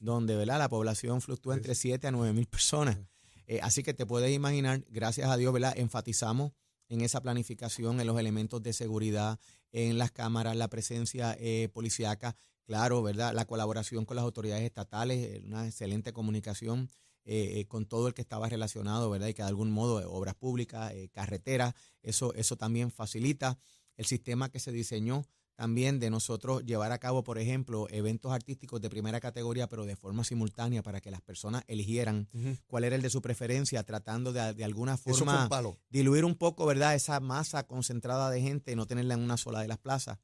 donde 0.00 0.36
¿verdad? 0.36 0.58
la 0.58 0.68
población 0.68 1.20
fluctúa 1.20 1.54
entre 1.54 1.74
7 1.74 2.06
a 2.06 2.10
9 2.10 2.32
mil 2.32 2.46
personas. 2.46 2.98
Eh, 3.46 3.60
así 3.62 3.82
que 3.82 3.94
te 3.94 4.06
puedes 4.06 4.34
imaginar, 4.34 4.84
gracias 4.90 5.30
a 5.30 5.36
Dios, 5.36 5.52
¿verdad? 5.52 5.74
enfatizamos 5.76 6.52
en 6.88 7.02
esa 7.02 7.20
planificación, 7.20 8.00
en 8.00 8.06
los 8.06 8.18
elementos 8.18 8.62
de 8.62 8.72
seguridad, 8.72 9.38
en 9.72 9.98
las 9.98 10.10
cámaras, 10.10 10.56
la 10.56 10.68
presencia 10.68 11.36
eh, 11.38 11.68
policíaca, 11.72 12.36
claro, 12.64 13.02
¿verdad? 13.02 13.34
La 13.34 13.44
colaboración 13.44 14.04
con 14.04 14.16
las 14.16 14.24
autoridades 14.24 14.64
estatales, 14.64 15.18
eh, 15.18 15.42
una 15.44 15.66
excelente 15.66 16.12
comunicación 16.12 16.88
eh, 17.24 17.66
con 17.68 17.84
todo 17.84 18.08
el 18.08 18.14
que 18.14 18.22
estaba 18.22 18.48
relacionado, 18.48 19.10
¿verdad? 19.10 19.28
Y 19.28 19.34
que 19.34 19.42
de 19.42 19.48
algún 19.48 19.70
modo, 19.70 20.10
obras 20.10 20.34
públicas, 20.34 20.92
carreteras, 21.12 21.74
eso, 22.02 22.32
eso 22.34 22.56
también 22.56 22.90
facilita 22.90 23.58
el 23.96 24.06
sistema 24.06 24.48
que 24.48 24.60
se 24.60 24.72
diseñó 24.72 25.26
también 25.58 25.98
de 25.98 26.08
nosotros 26.08 26.64
llevar 26.64 26.92
a 26.92 26.98
cabo, 26.98 27.24
por 27.24 27.36
ejemplo, 27.36 27.88
eventos 27.90 28.30
artísticos 28.30 28.80
de 28.80 28.88
primera 28.88 29.18
categoría, 29.18 29.66
pero 29.68 29.86
de 29.86 29.96
forma 29.96 30.22
simultánea 30.22 30.84
para 30.84 31.00
que 31.00 31.10
las 31.10 31.20
personas 31.20 31.64
eligieran 31.66 32.28
cuál 32.68 32.84
era 32.84 32.94
el 32.94 33.02
de 33.02 33.10
su 33.10 33.20
preferencia, 33.20 33.82
tratando 33.82 34.32
de, 34.32 34.54
de 34.54 34.64
alguna 34.64 34.96
forma 34.96 35.48
diluir 35.90 36.24
un 36.24 36.36
poco, 36.36 36.64
¿verdad? 36.64 36.94
Esa 36.94 37.18
masa 37.18 37.64
concentrada 37.64 38.30
de 38.30 38.40
gente 38.40 38.70
y 38.70 38.76
no 38.76 38.86
tenerla 38.86 39.14
en 39.14 39.20
una 39.20 39.36
sola 39.36 39.60
de 39.60 39.66
las 39.66 39.78
plazas. 39.78 40.20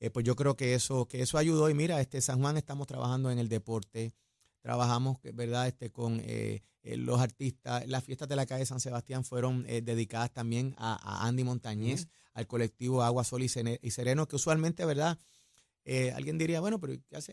Eh, 0.00 0.10
pues 0.10 0.26
yo 0.26 0.36
creo 0.36 0.54
que 0.54 0.74
eso, 0.74 1.08
que 1.08 1.22
eso 1.22 1.38
ayudó. 1.38 1.70
Y 1.70 1.74
mira, 1.74 1.98
este 2.02 2.20
San 2.20 2.42
Juan 2.42 2.58
estamos 2.58 2.86
trabajando 2.86 3.30
en 3.30 3.38
el 3.38 3.48
deporte, 3.48 4.12
trabajamos, 4.60 5.16
¿verdad? 5.32 5.66
Este, 5.66 5.90
con 5.92 6.20
eh, 6.22 6.62
eh, 6.84 6.96
los 6.96 7.20
artistas. 7.20 7.86
Las 7.88 8.04
fiestas 8.04 8.28
de 8.28 8.36
la 8.36 8.46
calle 8.46 8.64
San 8.64 8.80
Sebastián 8.80 9.24
fueron 9.24 9.64
dedicadas 9.64 10.32
también 10.32 10.74
a, 10.78 11.26
Andy 11.26 11.42
Montañez 11.42 12.06
al 12.34 12.46
colectivo 12.46 13.02
Agua, 13.02 13.24
Sol 13.24 13.42
y, 13.42 13.48
Sereno, 13.48 14.28
que 14.28 14.36
usualmente, 14.36 14.84
¿verdad? 14.84 15.18
Eh, 15.84 16.12
alguien 16.12 16.36
diría, 16.36 16.60
bueno, 16.60 16.80
pero 16.80 16.94
¿qué 17.08 17.16
hace? 17.16 17.32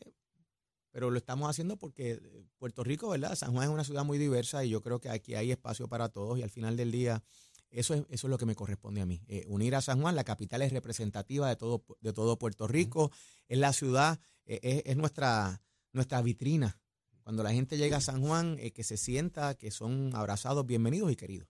Pero 0.91 1.09
lo 1.09 1.17
estamos 1.17 1.49
haciendo 1.49 1.77
porque 1.77 2.11
eh, 2.11 2.45
Puerto 2.57 2.83
Rico, 2.83 3.09
¿verdad? 3.09 3.35
San 3.35 3.51
Juan 3.53 3.67
es 3.67 3.73
una 3.73 3.83
ciudad 3.83 4.05
muy 4.05 4.17
diversa 4.17 4.63
y 4.63 4.69
yo 4.69 4.81
creo 4.81 4.99
que 4.99 5.09
aquí 5.09 5.35
hay 5.35 5.51
espacio 5.51 5.87
para 5.87 6.09
todos 6.09 6.37
y 6.37 6.43
al 6.43 6.49
final 6.49 6.77
del 6.77 6.91
día 6.91 7.23
eso 7.69 7.93
es, 7.93 8.01
eso 8.09 8.27
es 8.27 8.29
lo 8.29 8.37
que 8.37 8.45
me 8.45 8.55
corresponde 8.55 9.01
a 9.01 9.05
mí. 9.05 9.23
Eh, 9.27 9.45
unir 9.47 9.75
a 9.75 9.81
San 9.81 10.01
Juan, 10.01 10.15
la 10.15 10.25
capital 10.25 10.61
es 10.61 10.73
representativa 10.73 11.47
de 11.47 11.55
todo, 11.55 11.83
de 12.01 12.13
todo 12.13 12.37
Puerto 12.37 12.67
Rico, 12.67 13.11
es 13.47 13.57
la 13.57 13.73
ciudad, 13.73 14.19
es, 14.45 14.59
es, 14.85 14.97
nuestra, 14.97 15.61
nuestra 15.93 16.21
vitrina. 16.21 16.77
Cuando 17.23 17.43
la 17.43 17.53
gente 17.53 17.77
llega 17.77 17.97
a 17.97 18.01
San 18.01 18.21
Juan, 18.21 18.57
que 18.57 18.83
se 18.83 18.97
sienta 18.97 19.53
que 19.55 19.69
son 19.71 20.15
abrazados, 20.15 20.65
bienvenidos 20.65 21.11
y 21.11 21.15
queridos. 21.15 21.47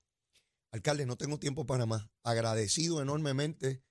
Alcalde, 0.72 1.06
no 1.06 1.18
tengo 1.18 1.40
tiempo 1.40 1.66
para 1.66 1.86
más. 1.86 2.10
Agradecido 2.24 3.02
enormemente 3.02 3.84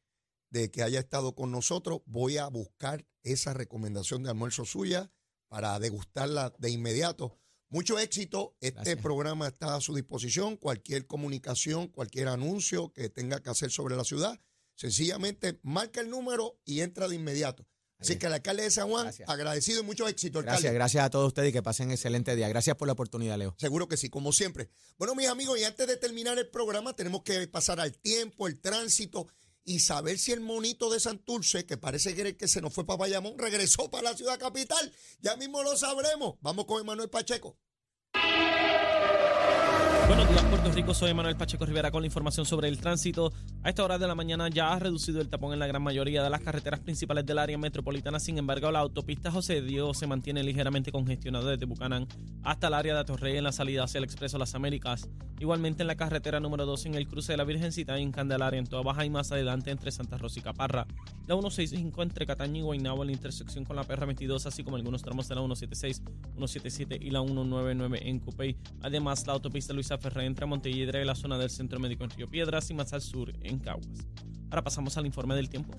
de 0.50 0.70
que 0.70 0.82
haya 0.82 1.00
estado 1.00 1.34
con 1.34 1.50
nosotros. 1.50 2.02
Voy 2.06 2.36
a 2.36 2.48
buscar 2.48 3.06
esa 3.22 3.54
recomendación 3.54 4.22
de 4.22 4.30
almuerzo 4.30 4.64
suya 4.64 5.10
para 5.48 5.78
degustarla 5.78 6.52
de 6.58 6.70
inmediato. 6.70 7.38
Mucho 7.70 7.98
éxito. 7.98 8.56
Este 8.60 8.96
programa 8.96 9.48
está 9.48 9.76
a 9.76 9.80
su 9.80 9.94
disposición. 9.94 10.56
Cualquier 10.56 11.06
comunicación, 11.06 11.88
cualquier 11.88 12.28
anuncio 12.28 12.92
que 12.92 13.08
tenga 13.08 13.40
que 13.40 13.50
hacer 13.50 13.70
sobre 13.70 13.96
la 13.96 14.04
ciudad, 14.04 14.38
sencillamente 14.74 15.60
marca 15.62 16.00
el 16.00 16.10
número 16.10 16.60
y 16.64 16.80
entra 16.80 17.08
de 17.08 17.16
inmediato. 17.16 17.66
Así 18.00 18.16
que 18.16 18.26
el 18.26 18.32
alcalde 18.32 18.62
de 18.62 18.70
San 18.70 18.88
Juan, 18.88 19.12
agradecido 19.26 19.80
y 19.80 19.82
mucho 19.82 20.08
éxito, 20.08 20.38
alcalde. 20.38 20.62
Gracias, 20.62 20.74
gracias 20.74 21.04
a 21.04 21.10
todos 21.10 21.28
ustedes 21.28 21.50
y 21.50 21.52
que 21.52 21.62
pasen 21.62 21.90
excelente 21.90 22.34
día. 22.34 22.48
Gracias 22.48 22.76
por 22.76 22.86
la 22.86 22.92
oportunidad, 22.92 23.36
Leo. 23.36 23.54
Seguro 23.58 23.88
que 23.88 23.96
sí, 23.96 24.08
como 24.08 24.32
siempre. 24.32 24.70
Bueno, 24.98 25.14
mis 25.14 25.28
amigos, 25.28 25.58
y 25.58 25.64
antes 25.64 25.86
de 25.86 25.96
terminar 25.96 26.38
el 26.38 26.48
programa, 26.48 26.96
tenemos 26.96 27.22
que 27.22 27.46
pasar 27.48 27.78
al 27.78 27.92
tiempo, 27.98 28.46
el 28.46 28.58
tránsito 28.58 29.26
y 29.64 29.80
saber 29.80 30.18
si 30.18 30.32
el 30.32 30.40
monito 30.40 30.90
de 30.90 30.98
Santurce, 30.98 31.66
que 31.66 31.76
parece 31.76 32.14
que, 32.14 32.36
que 32.36 32.48
se 32.48 32.60
nos 32.60 32.72
fue 32.72 32.86
para 32.86 32.96
Bayamón, 32.96 33.38
regresó 33.38 33.90
para 33.90 34.10
la 34.10 34.16
ciudad 34.16 34.38
capital. 34.38 34.92
Ya 35.20 35.36
mismo 35.36 35.62
lo 35.62 35.76
sabremos. 35.76 36.36
Vamos 36.40 36.64
con 36.64 36.80
Emanuel 36.80 37.10
Pacheco. 37.10 37.58
Buenos 40.08 40.28
días, 40.28 40.49
Puerto 40.60 40.76
Rico, 40.76 40.92
soy 40.92 41.14
Manuel 41.14 41.36
Pacheco 41.36 41.64
Rivera 41.64 41.90
con 41.90 42.02
la 42.02 42.06
información 42.06 42.44
sobre 42.44 42.68
el 42.68 42.78
tránsito. 42.78 43.32
A 43.62 43.70
esta 43.70 43.82
hora 43.82 43.96
de 43.96 44.06
la 44.06 44.14
mañana 44.14 44.50
ya 44.50 44.74
ha 44.74 44.78
reducido 44.78 45.22
el 45.22 45.30
tapón 45.30 45.54
en 45.54 45.58
la 45.58 45.66
gran 45.66 45.82
mayoría 45.82 46.22
de 46.22 46.28
las 46.28 46.42
carreteras 46.42 46.80
principales 46.80 47.24
del 47.24 47.38
área 47.38 47.56
metropolitana. 47.56 48.20
Sin 48.20 48.36
embargo, 48.36 48.70
la 48.70 48.80
autopista 48.80 49.30
José 49.30 49.62
Diego 49.62 49.94
se 49.94 50.06
mantiene 50.06 50.42
ligeramente 50.42 50.92
congestionada 50.92 51.52
desde 51.52 51.64
Bucanán 51.64 52.06
hasta 52.42 52.66
el 52.66 52.74
área 52.74 52.92
de 52.92 53.00
Atorrey 53.00 53.38
en 53.38 53.44
la 53.44 53.52
salida 53.52 53.84
hacia 53.84 53.98
el 53.98 54.04
Expreso 54.04 54.36
Las 54.36 54.54
Américas. 54.54 55.08
Igualmente 55.38 55.82
en 55.82 55.86
la 55.86 55.94
carretera 55.94 56.40
número 56.40 56.66
2 56.66 56.84
en 56.84 56.94
el 56.96 57.08
cruce 57.08 57.32
de 57.32 57.38
la 57.38 57.44
Virgencita 57.44 57.98
y 57.98 58.02
en 58.02 58.12
Candelaria 58.12 58.58
en 58.58 58.66
toda 58.66 58.82
Baja 58.82 59.06
y 59.06 59.08
más 59.08 59.32
adelante 59.32 59.70
entre 59.70 59.90
Santa 59.90 60.18
Rosa 60.18 60.40
y 60.40 60.42
Caparra. 60.42 60.86
La 61.26 61.36
165 61.36 62.02
entre 62.02 62.26
Cataño 62.26 62.58
y 62.58 62.62
Guaynabo 62.62 63.02
en 63.02 63.06
la 63.06 63.12
intersección 63.12 63.64
con 63.64 63.76
la 63.76 63.84
PR22, 63.84 64.44
así 64.44 64.62
como 64.62 64.76
algunos 64.76 65.00
tramos 65.00 65.26
de 65.28 65.36
la 65.36 65.40
176, 65.40 66.02
177 66.36 66.98
y 67.00 67.08
la 67.08 67.20
199 67.20 68.00
en 68.06 68.18
Cupey. 68.18 68.56
Además, 68.82 69.26
la 69.26 69.32
autopista 69.32 69.72
Luisa 69.72 69.96
Ferrer 69.96 70.26
entre 70.26 70.49
Montelledra 70.50 71.00
y 71.00 71.06
la 71.06 71.14
zona 71.14 71.38
del 71.38 71.48
Centro 71.48 71.80
Médico 71.80 72.04
en 72.04 72.10
Río 72.10 72.28
Piedras 72.28 72.68
y 72.70 72.74
más 72.74 72.92
al 72.92 73.00
sur 73.00 73.32
en 73.40 73.58
Caguas. 73.58 74.06
Ahora 74.50 74.62
pasamos 74.62 74.96
al 74.98 75.06
informe 75.06 75.34
del 75.34 75.48
tiempo. 75.48 75.72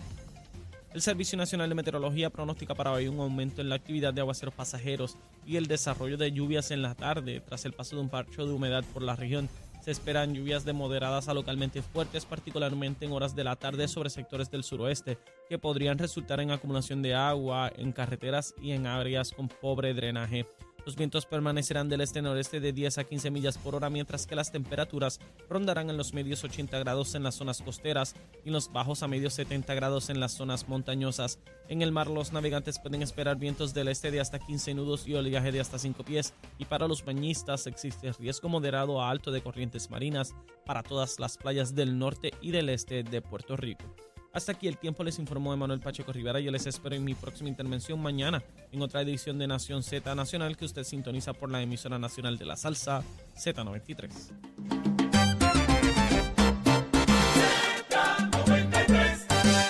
El 0.93 1.01
Servicio 1.01 1.38
Nacional 1.38 1.69
de 1.69 1.75
Meteorología 1.75 2.29
pronostica 2.29 2.75
para 2.75 2.91
hoy 2.91 3.07
un 3.07 3.19
aumento 3.19 3.62
en 3.62 3.69
la 3.69 3.75
actividad 3.75 4.13
de 4.13 4.21
aguaceros 4.21 4.53
pasajeros 4.53 5.17
y 5.45 5.55
el 5.55 5.67
desarrollo 5.67 6.17
de 6.17 6.31
lluvias 6.31 6.71
en 6.71 6.81
la 6.81 6.95
tarde 6.95 7.39
tras 7.39 7.63
el 7.65 7.73
paso 7.73 7.95
de 7.95 8.01
un 8.01 8.10
parcho 8.10 8.45
de 8.45 8.51
humedad 8.51 8.84
por 8.93 9.01
la 9.01 9.15
región. 9.15 9.47
Se 9.81 9.91
esperan 9.91 10.34
lluvias 10.34 10.63
de 10.63 10.73
moderadas 10.73 11.27
a 11.27 11.34
localmente 11.34 11.81
fuertes, 11.81 12.25
particularmente 12.25 13.05
en 13.05 13.13
horas 13.13 13.36
de 13.36 13.43
la 13.43 13.55
tarde 13.55 13.88
sobre 13.88 14.10
sectores 14.10 14.51
del 14.51 14.63
suroeste, 14.63 15.17
que 15.49 15.57
podrían 15.57 15.97
resultar 15.97 16.39
en 16.39 16.51
acumulación 16.51 17.01
de 17.01 17.15
agua 17.15 17.71
en 17.75 17.91
carreteras 17.91 18.53
y 18.62 18.71
en 18.71 18.86
áreas 18.86 19.31
con 19.31 19.47
pobre 19.47 19.93
drenaje. 19.93 20.45
Los 20.85 20.95
vientos 20.95 21.25
permanecerán 21.27 21.89
del 21.89 22.01
este-noreste 22.01 22.59
de 22.59 22.73
10 22.73 22.97
a 22.97 23.03
15 23.03 23.29
millas 23.29 23.57
por 23.57 23.75
hora, 23.75 23.89
mientras 23.89 24.25
que 24.25 24.35
las 24.35 24.51
temperaturas 24.51 25.19
rondarán 25.47 25.89
en 25.89 25.97
los 25.97 26.13
medios 26.13 26.43
80 26.43 26.79
grados 26.79 27.13
en 27.13 27.23
las 27.23 27.35
zonas 27.35 27.61
costeras 27.61 28.15
y 28.43 28.47
en 28.49 28.53
los 28.53 28.71
bajos 28.71 29.03
a 29.03 29.07
medios 29.07 29.33
70 29.33 29.75
grados 29.75 30.09
en 30.09 30.19
las 30.19 30.31
zonas 30.31 30.67
montañosas. 30.67 31.39
En 31.69 31.83
el 31.83 31.91
mar, 31.91 32.07
los 32.07 32.33
navegantes 32.33 32.79
pueden 32.79 33.03
esperar 33.03 33.37
vientos 33.37 33.73
del 33.73 33.89
este 33.89 34.09
de 34.09 34.19
hasta 34.21 34.39
15 34.39 34.73
nudos 34.73 35.07
y 35.07 35.13
oleaje 35.13 35.51
de 35.51 35.59
hasta 35.59 35.77
5 35.77 36.03
pies, 36.03 36.33
y 36.57 36.65
para 36.65 36.87
los 36.87 37.05
bañistas 37.05 37.67
existe 37.67 38.11
riesgo 38.13 38.49
moderado 38.49 39.01
a 39.01 39.09
alto 39.11 39.31
de 39.31 39.41
corrientes 39.41 39.89
marinas 39.91 40.33
para 40.65 40.81
todas 40.81 41.19
las 41.19 41.37
playas 41.37 41.75
del 41.75 41.99
norte 41.99 42.31
y 42.41 42.51
del 42.51 42.69
este 42.69 43.03
de 43.03 43.21
Puerto 43.21 43.55
Rico. 43.55 44.11
Hasta 44.33 44.53
aquí 44.53 44.69
el 44.69 44.77
tiempo 44.77 45.03
les 45.03 45.19
informó 45.19 45.53
Emanuel 45.53 45.81
Pacheco 45.81 46.13
Rivera. 46.13 46.39
Yo 46.39 46.51
les 46.51 46.65
espero 46.65 46.95
en 46.95 47.03
mi 47.03 47.15
próxima 47.15 47.49
intervención 47.49 48.01
mañana 48.01 48.41
en 48.71 48.81
otra 48.81 49.01
edición 49.01 49.37
de 49.37 49.45
Nación 49.45 49.83
Z 49.83 50.15
Nacional 50.15 50.55
que 50.55 50.63
usted 50.63 50.85
sintoniza 50.85 51.33
por 51.33 51.49
la 51.49 51.61
emisora 51.61 51.99
nacional 51.99 52.37
de 52.37 52.45
la 52.45 52.55
salsa 52.55 53.03
Z93. 53.35 54.09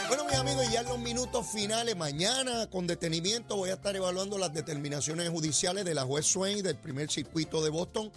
Bueno, 0.08 0.26
mis 0.26 0.38
amigos, 0.38 0.71
ya 0.71 0.82
en 0.82 0.88
los 0.88 1.00
minutos 1.00 1.47
finales, 1.52 1.97
mañana 1.97 2.67
con 2.69 2.86
detenimiento 2.86 3.56
voy 3.56 3.71
a 3.71 3.74
estar 3.74 3.95
evaluando 3.95 4.38
las 4.38 4.54
determinaciones 4.54 5.28
judiciales 5.30 5.86
de 5.86 5.95
la 5.95 6.04
juez 6.04 6.28
Swain 6.28 6.62
del 6.62 6.76
primer 6.76 7.10
circuito 7.10 7.63
de 7.63 7.71
Boston 7.71 8.12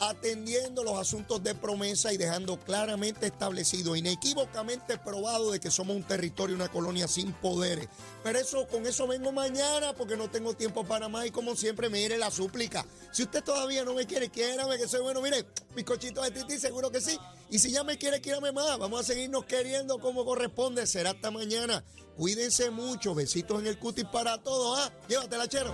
atendiendo 0.00 0.84
los 0.84 0.98
asuntos 0.98 1.42
de 1.42 1.54
promesa 1.54 2.12
y 2.12 2.16
dejando 2.16 2.58
claramente 2.58 3.26
establecido, 3.26 3.96
inequívocamente 3.96 4.98
probado 4.98 5.50
de 5.50 5.60
que 5.60 5.70
somos 5.70 5.96
un 5.96 6.02
territorio, 6.02 6.56
una 6.56 6.68
colonia 6.68 7.08
sin 7.08 7.32
poderes. 7.32 7.88
Pero 8.22 8.38
eso, 8.38 8.66
con 8.68 8.86
eso 8.86 9.06
vengo 9.06 9.32
mañana 9.32 9.92
porque 9.94 10.16
no 10.16 10.28
tengo 10.28 10.54
tiempo 10.54 10.84
para 10.84 11.08
más 11.08 11.26
y 11.26 11.30
como 11.30 11.56
siempre 11.56 11.88
me 11.88 12.00
iré 12.00 12.18
la 12.18 12.30
súplica. 12.30 12.84
Si 13.12 13.22
usted 13.22 13.42
todavía 13.42 13.84
no 13.84 13.94
me 13.94 14.06
quiere, 14.06 14.28
quiérame 14.28 14.76
que 14.76 14.88
soy 14.88 15.00
bueno. 15.02 15.22
Mire, 15.22 15.46
cochitos 15.84 16.24
de 16.24 16.30
titi, 16.30 16.58
seguro 16.58 16.90
que 16.90 17.00
sí. 17.00 17.18
Y 17.50 17.58
si 17.58 17.70
ya 17.70 17.84
me 17.84 17.96
quiere, 17.96 18.20
quiérame 18.20 18.52
más. 18.52 18.78
Vamos 18.78 19.00
a 19.00 19.04
seguirnos 19.04 19.44
queriendo 19.44 19.98
como 19.98 20.24
corresponde. 20.24 20.86
Será 20.86 21.10
hasta 21.10 21.30
mañana. 21.30 21.84
Cuídense 22.16 22.70
mucho. 22.70 23.14
Besitos 23.14 23.60
en 23.60 23.68
el 23.68 23.78
cutis 23.78 24.06
para 24.06 24.38
todos. 24.38 24.78
¿ah? 24.78 24.92
Llévatela, 25.08 25.48
chero. 25.48 25.72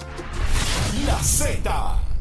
La 1.06 1.22
Z 1.22 2.11